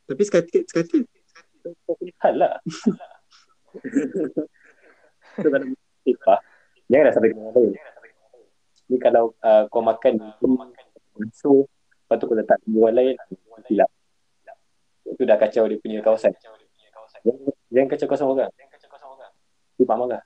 [0.08, 1.04] Tapi sekatil, sekatil.
[1.86, 2.54] Kau punya hal lah.
[5.44, 5.58] kalau
[6.04, 6.40] sifah,
[6.92, 7.74] jangan rasa lain.
[8.92, 10.20] Ni kalau uh, kau makan
[11.30, 11.70] so,
[12.06, 13.16] lepas tu kau letak orang lain,
[13.70, 13.90] silap.
[15.06, 16.34] Itu dah kacau dia punya kawasan.
[17.22, 18.52] Jangan, jangan kacau kawasan orang.
[19.78, 20.24] Dia pak marah.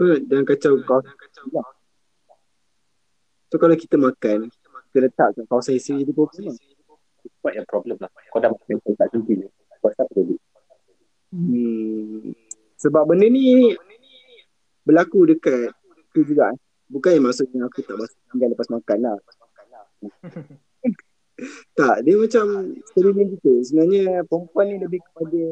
[0.00, 1.00] So, jangan kacau kau.
[3.52, 6.24] So kalau kita makan, kita letak kat kawasan isteri dia pun
[7.44, 8.08] quite a problem lah.
[8.32, 9.44] Kau dah makan kau tak cuti.
[9.84, 10.40] Kau tak perlu.
[11.28, 12.32] Hmm.
[12.80, 13.76] Sebab benda ni
[14.88, 15.68] berlaku dekat
[16.16, 16.48] tu juga.
[16.48, 16.58] eh.
[16.92, 19.16] Bukan yang maksudnya aku tak basuh pinggan lepas makan lah.
[21.78, 22.44] tak, dia macam
[22.92, 23.52] sekeliling kita.
[23.64, 25.42] Sebenarnya perempuan ni lebih kepada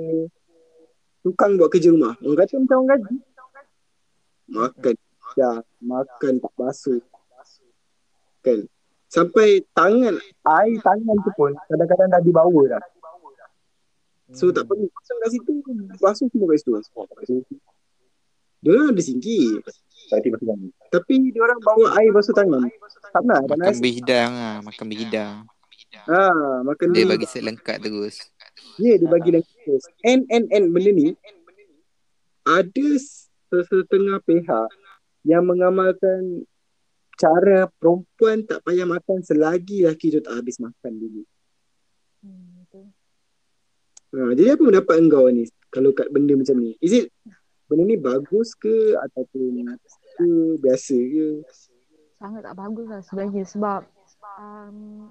[1.24, 2.12] tukang buat kerja rumah.
[2.20, 3.16] Orang kata macam orang gaji.
[4.50, 4.94] Makan,
[5.40, 7.00] ya, makan tak basuh.
[8.44, 8.68] Kan?
[9.08, 10.20] Sampai tangan,
[10.60, 12.82] air tangan tu pun kadang-kadang dah dibawa dah.
[14.30, 15.52] So tak perlu pasang kat situ
[15.98, 17.54] Basuh semua kat situ.
[18.62, 19.02] Dia orang ada
[20.10, 20.66] singgih Berarti masih lama.
[20.90, 22.62] Tapi dia orang bawa air basuh tangan
[23.06, 24.56] Tak pernah Tak Makan nasi bihidang lah.
[24.60, 25.34] Makan bihidang.
[26.04, 26.22] ha,
[26.62, 28.16] Makan Dia ni bagi set lengkap terus.
[28.76, 31.08] Ya dia bagi lengkap And and and benda ni
[32.42, 32.86] Ada
[33.48, 34.68] setengah pihak
[35.22, 36.42] Yang mengamalkan
[37.14, 41.22] Cara perempuan tak payah makan Selagi lelaki tu tak habis makan dulu
[42.20, 42.84] Hmm, betul.
[44.12, 47.08] ha, Jadi apa pendapat engkau ni Kalau kat benda macam ni Is it
[47.64, 49.56] Benda ni bagus ke Ataupun
[50.20, 51.28] ke Biasa ke
[52.20, 53.80] sangat tak bagus lah sebenarnya sebab
[54.36, 55.08] um,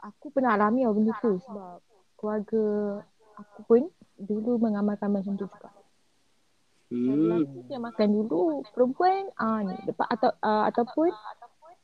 [0.00, 1.84] aku pernah alami lah benda tu sebab
[2.16, 2.64] keluarga
[3.36, 3.82] aku pun
[4.16, 5.68] dulu mengamalkan macam tu juga.
[6.88, 7.08] hmm.
[7.08, 11.12] Lelaki yang makan dulu, perempuan ah ni depan atau uh, ataupun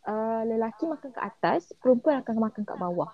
[0.09, 3.13] uh, lelaki makan ke atas, perempuan akan makan kat bawah.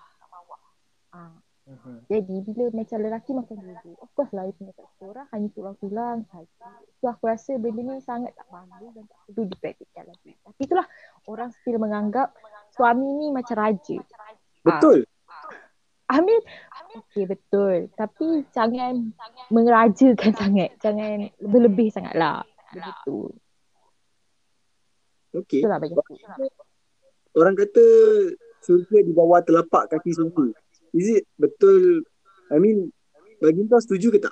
[1.13, 2.11] Ah, Mhm.
[2.11, 6.17] jadi bila macam lelaki makan dulu, of course lah dia punya tak orang hanya tulang-tulang
[6.27, 6.69] saja.
[6.99, 10.35] So aku rasa benda ni sangat tak bagus dan tak perlu dipraktikkan lagi.
[10.43, 10.87] Tapi itulah
[11.31, 12.35] orang still menganggap
[12.75, 13.97] suami ni macam raja.
[14.63, 15.07] Betul
[16.13, 16.43] I mean,
[16.93, 17.89] okay betul.
[17.97, 19.15] Tapi jangan
[19.49, 20.77] mengerajakan sangat.
[20.77, 22.45] Jangan lebih-lebih sangat lah.
[22.69, 23.33] Begitu.
[25.33, 26.13] Okay Itulah bagi aku.
[27.33, 27.85] Orang kata
[28.63, 30.55] Surga di bawah telapak kaki surga
[30.93, 32.05] Is it betul?
[32.53, 32.93] I mean
[33.41, 34.31] Bagi kau setuju ke tak?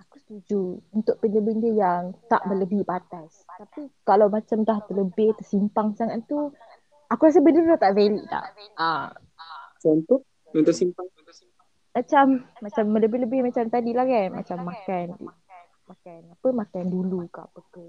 [0.00, 0.80] Aku setuju.
[0.94, 3.44] Untuk benda-benda yang tak melebihi batas.
[3.60, 6.48] Tapi kalau macam dah terlebih, tersimpang sangat tu,
[7.12, 8.46] aku rasa benda tu dah tak valid dah.
[8.80, 9.12] Ah,
[9.84, 10.24] Contoh?
[10.56, 11.04] Yang tersimpan
[11.90, 14.28] macam macam lebih-lebih macam tadi lah kan?
[14.30, 15.06] Macam makan.
[15.90, 16.48] Makan apa?
[16.54, 17.86] Makan dulu ke apa ke?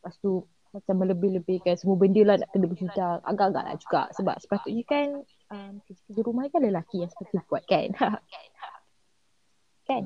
[0.00, 4.84] Lepas tu macam melebih-lebihkan semua benda lah nak kena berhidang agak-agak lah juga sebab sepatutnya
[4.84, 5.06] kan
[5.50, 7.88] um, kerja-kerja rumah kan lelaki yang sepatutnya buat kan?
[9.88, 10.04] Kan?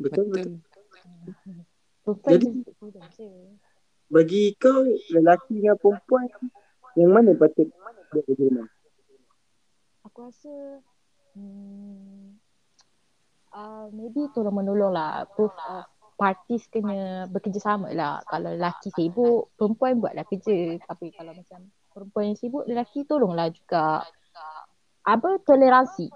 [0.00, 0.56] Betul betul.
[0.56, 1.56] Betul.
[2.00, 3.60] perempuan Jadi-
[4.08, 6.32] Bagi kau Lelaki dengan perempuan
[6.96, 7.68] Yang mana patut
[8.08, 8.68] Buat kerja rumah
[10.12, 10.52] aku rasa
[11.32, 12.36] hmm,
[13.56, 15.24] uh, maybe tolong menolong lah.
[15.32, 15.88] Both of
[16.20, 18.20] parties kena bekerjasama lah.
[18.28, 20.76] Kalau lelaki sibuk perempuan buatlah kerja.
[20.84, 21.60] Tapi kalau macam
[21.96, 24.04] perempuan yang sibuk lelaki tolonglah juga
[25.02, 25.38] apa?
[25.42, 26.06] Toleransi.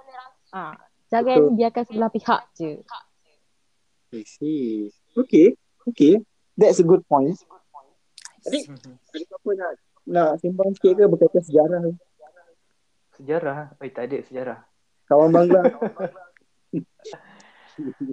[0.55, 0.79] Ha,
[1.11, 1.55] jangan Betul.
[1.59, 2.73] biarkan sebelah pihak je.
[4.15, 4.91] I see.
[5.19, 5.59] Okay.
[5.89, 6.23] Okay.
[6.57, 7.37] That's a good point.
[8.47, 9.71] Tadi Ada apa nak
[10.07, 11.05] Nak sembang sikit ke?
[11.11, 11.83] Berkaitan sejarah?
[13.19, 13.59] Sejarah.
[13.83, 14.59] Eh tak ada sejarah.
[15.11, 15.63] Kawan bangla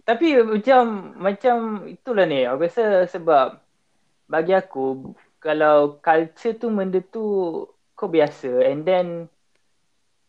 [0.10, 1.56] Tapi macam macam
[1.88, 2.44] itulah ni.
[2.44, 3.62] Aku rasa sebab
[4.28, 7.24] bagi aku kalau culture tu benda tu
[7.96, 8.68] kau biasa.
[8.68, 9.32] And then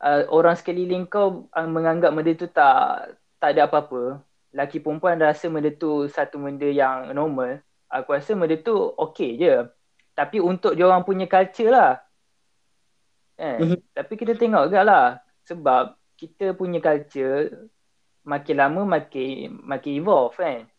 [0.05, 4.21] uh, orang sekeliling kau uh, menganggap benda tu tak tak ada apa-apa.
[4.55, 7.65] Laki perempuan rasa benda tu satu benda yang normal.
[7.89, 9.65] Aku rasa benda tu okey je.
[10.15, 11.99] Tapi untuk dia orang punya culture lah.
[13.35, 13.79] Eh, Mhm.
[13.91, 15.07] tapi kita tengok juga lah
[15.43, 17.67] sebab kita punya culture
[18.23, 20.71] makin lama makin makin evolve kan.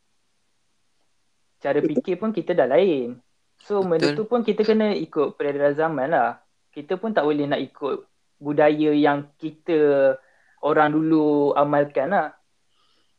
[1.60, 3.20] Cara fikir pun kita dah lain.
[3.60, 4.24] So benda Betul.
[4.24, 6.40] tu pun kita kena ikut peredaran zaman lah.
[6.72, 8.08] Kita pun tak boleh nak ikut
[8.46, 10.14] budaya yang kita
[10.62, 12.30] orang dulu amalkan lah.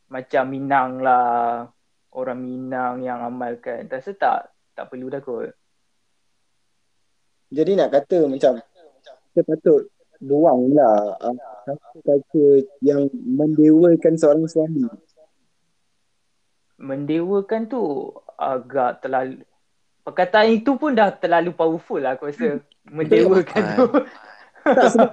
[0.07, 1.67] Macam Minang lah,
[2.15, 3.91] orang Minang yang amalkan.
[3.91, 5.51] Rasa tak tak perlu dah kot.
[7.51, 8.59] Jadi nak kata macam
[9.31, 11.35] kita patut buang lah uh,
[12.03, 14.87] kata yang mendewakan seorang suami.
[16.77, 19.43] Mendewakan tu agak terlalu
[20.05, 22.63] perkataan itu pun dah terlalu powerful lah aku rasa.
[22.87, 23.85] Mendewakan tu.
[24.75, 25.11] Tak sebab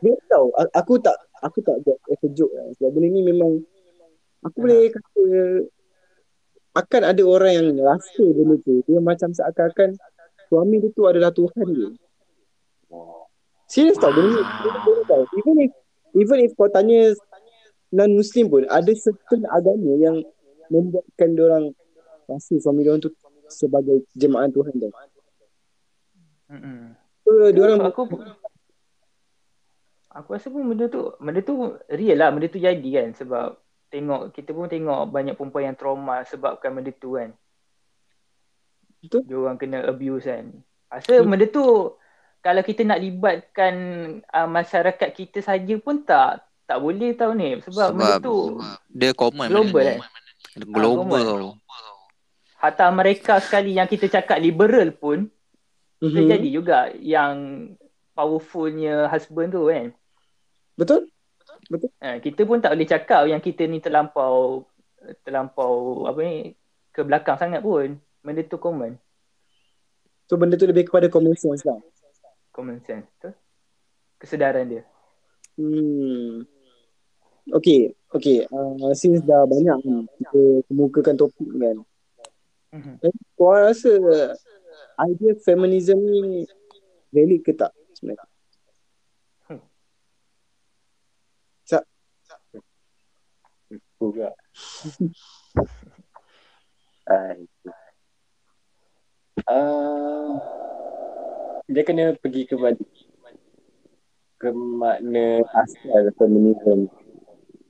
[0.00, 2.66] dia tahu aku tak aku tak buat kejut lah.
[2.78, 3.60] Sebab benda ni memang
[4.44, 5.22] aku boleh kata
[6.74, 8.80] akan ada orang yang rasa benda tu.
[8.88, 9.94] Dia macam seakan-akan
[10.48, 11.88] suami dia tu adalah Tuhan dia.
[13.68, 14.42] Serius tau benda ni.
[14.42, 15.22] benda- benda tau.
[15.38, 15.72] Even if
[16.14, 17.14] even if kau tanya
[17.94, 20.22] non-Muslim pun ada certain agama yang
[20.72, 21.64] membuatkan dia orang
[22.26, 23.12] rasa suami dia orang tu
[23.50, 24.92] sebagai jemaah Tuhan tau.
[26.50, 26.92] Mm-mm.
[27.24, 28.04] So, dia orang aku
[30.14, 33.58] aku rasa pun benda tu benda tu real lah benda tu jadi kan sebab
[33.90, 37.34] tengok kita pun tengok banyak perempuan yang trauma sebabkan benda tu kan.
[39.02, 39.20] Betul.
[39.26, 40.50] Dia orang kena abuse kan.
[40.88, 41.66] Rasa benda tu
[42.40, 43.74] kalau kita nak libatkan
[44.30, 48.36] uh, masyarakat kita saja pun tak tak boleh tau ni sebab, benda Sebab tu
[48.88, 50.10] dia common global benda kan.
[50.54, 51.96] Dia global Ah, tau.
[52.64, 55.28] Hatta mereka sekali yang kita cakap liberal pun
[56.00, 56.16] Mhm.
[56.16, 57.34] terjadi juga yang
[58.14, 59.92] powerfulnya husband tu kan.
[60.74, 61.10] Betul?
[62.02, 64.66] Ha, kita pun tak boleh cakap yang kita ni terlampau
[65.24, 66.56] terlampau apa ni
[66.92, 67.96] ke belakang sangat pun.
[68.24, 68.96] Benda tu common.
[70.28, 71.76] So benda tu lebih kepada common sense lah.
[72.52, 73.30] Common sense tu.
[74.16, 74.82] Kesedaran dia.
[75.60, 76.48] Hmm.
[77.52, 78.48] Okay, okay.
[78.48, 80.40] Uh, since dah banyak ni kita
[80.72, 81.76] kemukakan topik kan.
[82.72, 82.94] Mhm.
[83.04, 83.92] Eh, Kau rasa
[85.06, 86.48] idea feminism ni
[87.12, 88.24] valid ke tak sebenarnya?
[94.10, 94.28] Juga.
[97.08, 97.44] Ai.
[99.44, 100.40] Ah,
[101.68, 102.88] dia kena pergi ke balik
[104.40, 106.88] ke makna asal feminism.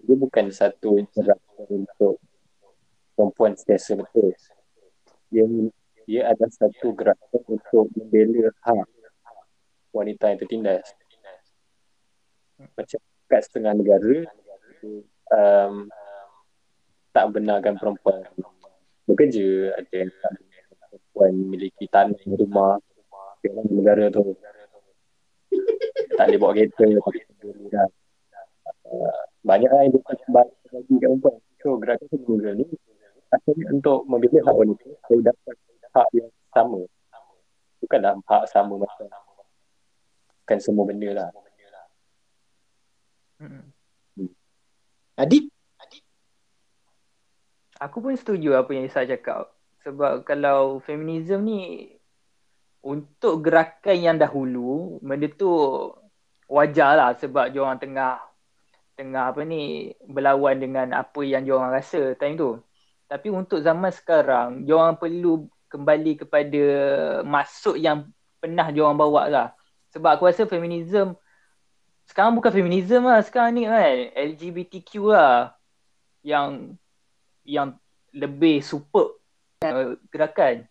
[0.04, 2.18] Dia bukan satu gerakan untuk
[3.14, 4.34] perempuan sentiasa betul.
[5.30, 5.46] Dia
[6.04, 8.86] dia adalah satu gerakan untuk membela hak
[9.94, 10.86] wanita yang tertindas.
[12.58, 14.28] Macam kat setengah negara
[15.32, 15.88] um,
[17.14, 18.26] tak benarkan perempuan
[19.06, 22.82] bekerja, ada yang tak benarkan perempuan memiliki tanah rumah
[23.40, 24.34] dalam negara tu.
[26.18, 27.88] Tak boleh bawa kereta, boleh beli dah.
[28.84, 31.36] Uh, banyak lah yang dia bagi kat perempuan.
[31.62, 32.66] So gerakan feminism ni
[33.32, 35.56] asalnya untuk membela hak wanita supaya dapat
[35.94, 36.80] hak yang sama.
[37.82, 39.06] Bukanlah hak sama macam
[40.44, 41.30] bukan semua benda lah.
[43.40, 44.28] Mhm.
[45.16, 45.53] Adib?
[47.82, 49.50] Aku pun setuju apa yang Isa cakap.
[49.82, 51.92] Sebab kalau feminism ni
[52.84, 55.50] untuk gerakan yang dahulu, benda tu
[56.46, 58.20] wajar lah sebab diorang tengah
[58.94, 62.50] tengah apa ni berlawan dengan apa yang diorang rasa time tu.
[63.10, 66.64] Tapi untuk zaman sekarang, diorang perlu kembali kepada
[67.26, 68.06] maksud yang
[68.38, 69.48] pernah diorang bawa lah.
[69.90, 71.18] Sebab aku rasa feminism
[72.04, 75.56] sekarang bukan feminism lah sekarang ni kan LGBTQ lah
[76.20, 76.76] yang
[77.44, 77.76] yang
[78.10, 79.20] lebih super
[79.64, 80.66] uh, gerakan.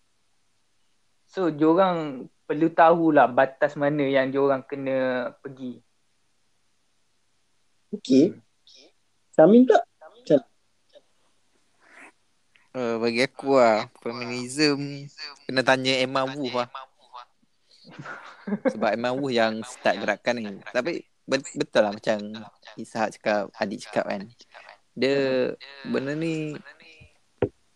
[1.29, 5.79] So diorang perlu tahulah batas mana yang diorang kena pergi.
[7.93, 8.33] Okay.
[9.33, 9.85] Samin tak?
[12.73, 15.05] Uh, bagi aku lah Feminism
[15.45, 16.65] Kena tanya Emma Wu lah
[18.73, 22.17] Sebab Emma Wu yang start gerakan ni Tapi bet- betul lah macam
[22.73, 24.25] Ishak cakap Adik cakap kan
[24.93, 25.51] Dia
[25.89, 26.53] Benda ni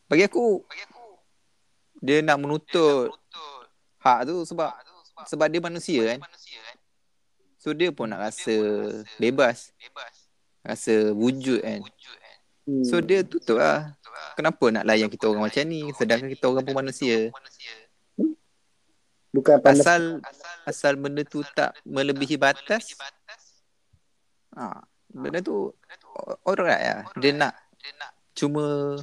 [0.05, 0.61] Bagi aku
[2.01, 3.13] Dia nak menuntut
[4.01, 4.70] Hak tu sebab
[5.26, 6.20] Sebab dia manusia kan?
[7.57, 8.53] So dia pun nak rasa
[9.18, 9.74] Bebas.
[10.61, 11.82] Rasa wujud kan?
[12.63, 12.86] Hmm.
[12.86, 13.97] So dia tutup lah.
[14.38, 17.34] Kenapa nak layan kita orang macam ni Sedangkan kita orang pun manusia.
[19.34, 19.57] Bukan.
[19.65, 20.24] Asal
[20.63, 22.95] Asal benda tu tak Melebihi batas?
[24.55, 24.86] ha,
[25.18, 25.74] Benda tu
[26.45, 27.53] Alright lah Dia nak
[28.38, 28.97] Cuma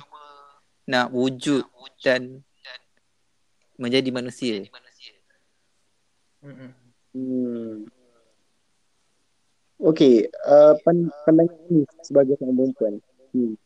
[0.87, 1.67] Nak wujud
[2.01, 2.47] Dan
[3.75, 4.63] Menjadi manusia
[6.45, 6.77] Mm-mm.
[7.17, 7.89] Hmm.
[9.81, 13.01] Okay, uh, pan- pandangan ini sebagai seorang perempuan.
[13.33, 13.57] Hmm.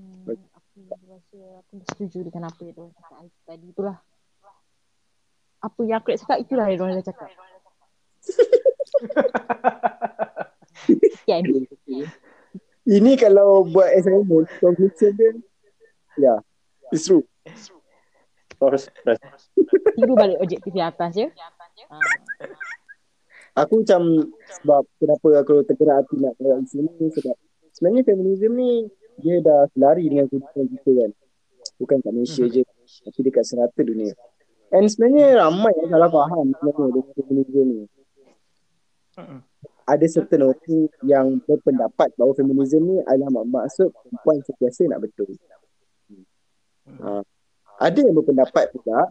[0.00, 4.00] Hmm, aku rasa aku setuju dengan apa yang diorang cakap tadi tu lah.
[5.60, 7.28] Apa yang aku nak cakap itulah yang diorang dah cakap.
[10.88, 11.42] Sekian.
[12.88, 15.32] Ini kalau buat assignment, conclusion dia,
[16.16, 16.34] ya,
[16.88, 17.24] It's true.
[18.58, 19.20] Terus, terus.
[19.94, 21.26] Tiru balik objektif yang atas je.
[21.28, 21.96] Ha.
[23.64, 24.02] Aku macam
[24.60, 27.36] sebab kenapa aku tergerak hati nak kawal isu ni sebab
[27.74, 28.86] sebenarnya feminism ni
[29.18, 31.10] dia dah selari dengan kehidupan kita kan.
[31.78, 32.62] Bukan kat Malaysia je
[33.04, 34.14] tapi dekat serata dunia.
[34.74, 37.82] And sebenarnya ramai yang salah faham sebenarnya dengan feminism ni.
[39.88, 45.32] Ada certain orang yang berpendapat bahawa feminism ni adalah maksud perempuan sentiasa nak betul.
[47.00, 47.24] Ha.
[47.80, 49.08] Ada yang berpendapat pula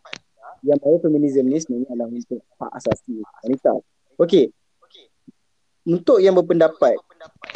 [0.62, 3.74] yang bahawa feminism ni sebenarnya adalah untuk hak asasi wanita.
[4.22, 4.54] Okey.
[5.88, 6.94] Untuk yang berpendapat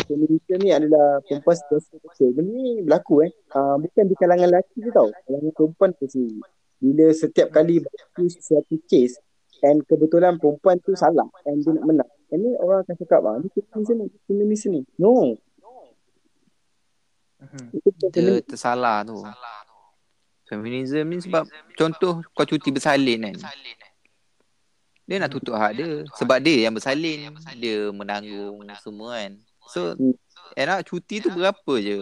[0.09, 2.29] feminism ni adalah perempuan sentiasa betul.
[2.33, 3.31] Benda ni berlaku eh.
[3.53, 5.13] Uh, bukan di kalangan lelaki je tau.
[5.29, 6.41] Kalangan perempuan tu sendiri.
[6.81, 9.21] Bila setiap kali berlaku sesuatu case
[9.61, 12.11] and kebetulan perempuan tu salah and dia nak menang.
[12.31, 14.81] And ni orang akan cakap ah, ni feminism ni, feminism ni.
[14.95, 15.35] No.
[17.41, 17.65] Mhm.
[17.75, 18.47] Dia feminism.
[18.47, 19.19] tersalah tu.
[20.47, 21.43] Feminism ni sebab
[21.75, 23.35] contoh kau cuti bersalin kan.
[25.03, 26.07] Dia nak tutup hak dia.
[26.15, 27.35] Sebab dia yang bersalin.
[27.59, 29.35] Dia menanggung semua kan.
[29.67, 30.15] So, Hmm.
[30.55, 31.99] enak cuti tu berapa je?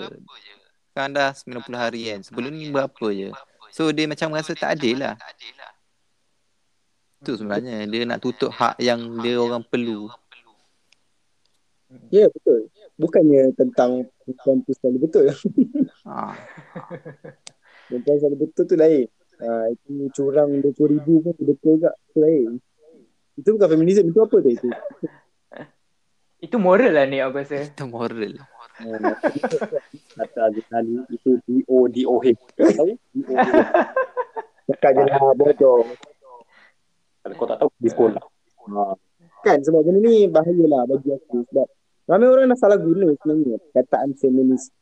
[0.93, 2.21] Kan dah 90 hari kan.
[2.21, 3.29] Sebelum ni berapa je?
[3.73, 5.17] So, dia macam rasa tak adil lah.
[7.23, 7.83] Tu sebenarnya.
[7.87, 10.07] Dia nak tutup hak yang dia orang perlu.
[12.13, 12.69] Ya betul.
[12.95, 15.25] Bukannya tentang perempuan tu selalu betul.
[16.05, 16.37] Ha.
[17.89, 19.07] Perempuan selalu betul tu lain.
[19.39, 21.91] Ha, itu curang 20 ribu pun betul juga.
[22.11, 22.49] Itu lain.
[23.39, 24.11] Itu bukan feminism.
[24.11, 24.49] Itu apa tu?
[24.51, 24.69] Itu.
[26.45, 27.67] Itu moral lah ni aku rasa.
[27.67, 28.39] Itu moral.
[30.15, 32.27] Kata Azali itu D-O-D-O-H.
[32.55, 32.91] Tahu?
[33.11, 33.59] D-O-D-O-H.
[34.69, 35.81] cakap je lah bodoh.
[37.29, 38.23] Kalau kau tak tahu, di sekolah.
[38.73, 38.81] Ha.
[39.45, 41.45] Kan sebab benda ni bahayalah bagi aku.
[41.53, 41.67] Sebab
[42.09, 44.73] ramai orang dah salah guna sebenarnya kataan feminis.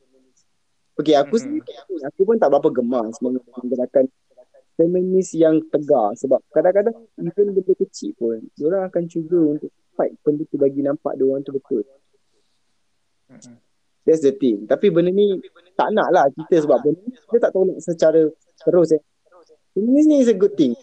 [0.97, 1.61] Okey, aku Mm-mm.
[1.61, 1.73] sendiri
[2.07, 4.05] aku pun tak berapa gemar sebenarnya gerakan
[4.73, 10.41] feminis yang tegar sebab kadang-kadang even benda kecil pun orang akan cuba untuk fight benda
[10.49, 11.85] tu bagi nampak dia orang tu betul.
[13.29, 13.55] Mm-mm.
[14.07, 14.65] That's the thing.
[14.65, 15.37] Tapi benda ni
[15.77, 18.21] tak nak lah kita sebab benda ni kita tak tolak secara
[18.63, 19.01] terus eh.
[19.77, 20.73] Feminis ni is a good thing.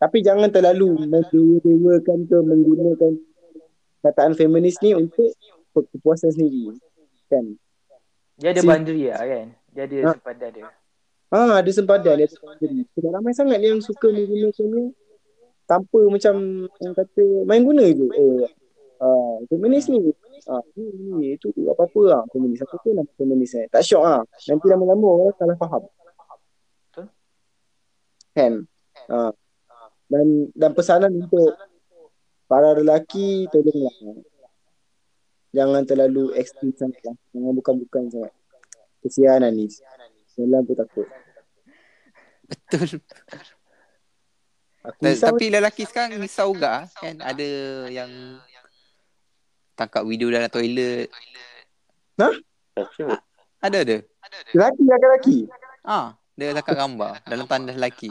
[0.00, 3.12] Tapi jangan terlalu mendewa-dewakan ke menggunakan
[4.00, 5.36] kataan feminis ni untuk
[5.76, 6.72] kepuasan sendiri.
[7.28, 7.60] Kan?
[8.40, 9.46] Dia ada Si- boundary lah kan.
[9.70, 10.10] Dia ada Ha.
[10.16, 10.68] sepadan dia.
[11.30, 12.28] Ah, ada sempadan dia.
[12.32, 14.96] Sebab ramai sangat yang suka menggunakannya
[15.68, 16.34] tanpa macam
[16.66, 18.06] orang kata main guna je.
[18.16, 18.48] Oh,
[18.98, 20.00] ah, feminis ni.
[20.48, 22.22] Ah, ni, ni, itu apa-apa lah.
[22.32, 22.64] Feminis.
[22.64, 23.68] Apa tu nama feminis eh?
[23.68, 24.24] Tak syok ah.
[24.48, 25.84] Nanti lama-lama orang salah faham.
[26.88, 27.06] Betul.
[28.32, 28.52] Kan?
[29.06, 29.30] Ah.
[30.10, 31.54] Dan dan pesanan untuk
[32.50, 33.94] para lelaki tolonglah.
[35.54, 37.16] Jangan terlalu ekstrim sangat lah.
[37.30, 38.34] Jangan bukan-bukan sangat.
[39.06, 39.82] Kesian Anis.
[40.34, 41.06] Dalam tu takut.
[42.50, 42.98] Betul.
[44.80, 47.48] Aku risau Tapi lelaki sekarang risau juga kan ada
[47.92, 48.08] yang
[49.76, 51.12] tangkap video dalam toilet.
[53.60, 53.96] Ada ada.
[54.56, 55.38] lelaki lelaki.
[55.84, 58.08] Ah, dia tangkap gambar dalam tandas lelaki.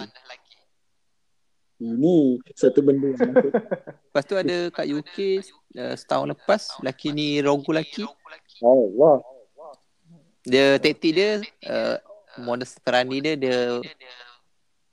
[1.80, 3.32] Ini satu benda yang.
[4.12, 5.18] Lepas tu ada kat UK
[5.80, 8.04] uh, setahun lepas lelaki ni rogol lelaki.
[8.60, 9.24] Oh, wah.
[10.44, 11.40] Dia taktik dia
[11.72, 11.96] uh,
[12.44, 13.80] modus terani dia dia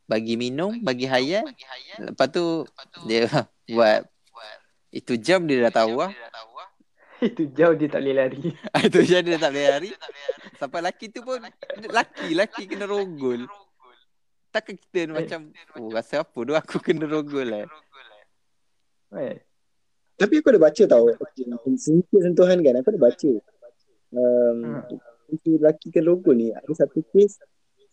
[0.06, 1.42] bagi minum, bagi hayal.
[1.98, 2.62] Lepas tu
[3.10, 3.26] dia
[3.74, 4.06] buat
[4.94, 6.14] itu jam dia dah tahu lah.
[7.16, 8.52] Itu jauh dia tak boleh lari.
[8.84, 9.90] itu jam dia tak boleh lari.
[10.60, 11.40] Sampai lelaki tu pun
[11.80, 13.48] lelaki, lelaki kena rogol.
[14.56, 15.40] Takkan kita ni macam
[15.76, 17.68] oh rasa apa tu aku kena rogol eh.
[19.12, 19.36] Eh.
[20.16, 21.12] Tapi aku ada baca tau.
[21.76, 22.80] Sedikit sentuhan kan.
[22.80, 23.30] Aku ada baca.
[24.16, 24.80] Um,
[25.28, 25.36] Hmm.
[25.44, 26.56] lelaki kan rogol ni.
[26.56, 27.36] Ada satu kes.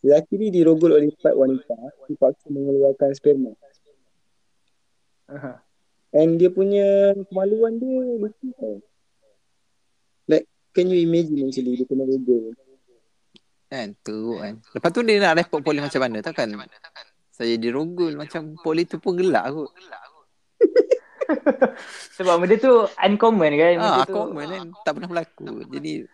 [0.07, 1.75] Lelaki ni dirogol oleh empat wanita.
[2.07, 3.51] Dipaksa mengeluarkan sperma.
[5.27, 5.59] Aha.
[6.15, 8.79] And dia punya kemaluan dia lucu tau.
[10.31, 12.55] Like, can you imagine actually dia kena rogol.
[13.73, 14.53] Kan teruk kan.
[14.61, 16.47] Lepas tu dia nak report polis macam mana takkan
[17.33, 19.73] saya dirogol macam polis tu pun gelak kot.
[22.15, 23.73] Sebab benda tu uncommon kan.
[23.73, 24.13] Benda Ah, tu.
[24.13, 24.67] common kan.
[24.85, 25.65] Tak pernah berlaku.
[25.65, 26.05] Jadi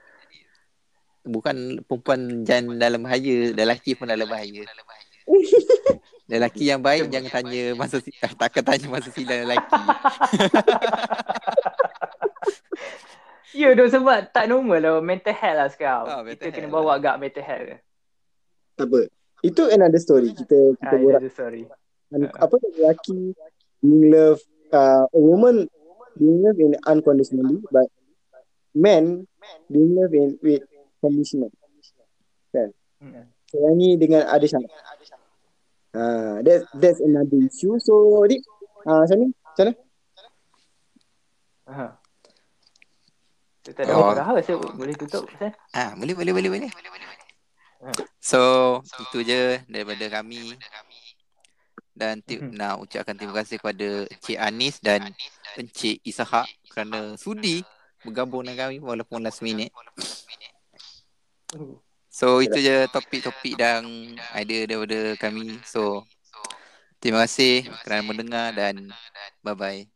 [1.28, 4.64] bukan perempuan jan dalam bahaya, lelaki pun dalam bahaya.
[6.30, 9.82] Lelaki yang baik jangan tanya masa si- eh, takkan tanya masa silam lelaki.
[13.56, 16.06] Ya tu sebab tak normal lah mental health lah sekarang.
[16.06, 17.78] Ah, mental kita kena health bawa agak mental health ke.
[18.78, 19.00] Tak apa.
[19.41, 20.30] Itu another story.
[20.36, 21.64] Kita kita Ah, borak ya, sorry.
[22.14, 23.20] Un- apa tu lelaki
[23.82, 24.41] being love
[24.74, 25.70] uh, a woman
[26.18, 27.86] being love in unconditionally but
[28.74, 29.30] men
[29.70, 30.66] being love in with
[31.00, 31.54] conditional
[33.00, 33.32] Hmm.
[33.47, 34.68] Saya ni dengan ada syarat.
[35.95, 37.80] Uh, that's, that's another issue.
[37.80, 38.43] So, Dik,
[38.84, 39.28] uh, macam ni?
[39.32, 39.74] Macam mana?
[41.70, 41.86] Ha.
[43.76, 44.13] Tak ada Oh.
[44.13, 45.26] apa saya boleh tutup.
[45.74, 46.72] Ah, boleh boleh boleh boleh.
[48.20, 48.41] So,
[48.99, 50.57] itu je daripada kami.
[51.95, 52.55] Dan ti- Mhm.
[52.55, 55.11] nak ucapkan terima kasih kepada Encik Anis dan
[55.59, 57.59] Encik Ishak kerana sudi
[58.03, 59.72] bergabung dengan kami walaupun last minute.
[62.09, 63.84] So, itu je topik-topik dan
[64.36, 65.59] idea daripada kami.
[65.67, 66.07] So,
[66.99, 68.91] terima kasih kerana mendengar dan
[69.43, 69.88] bye-bye.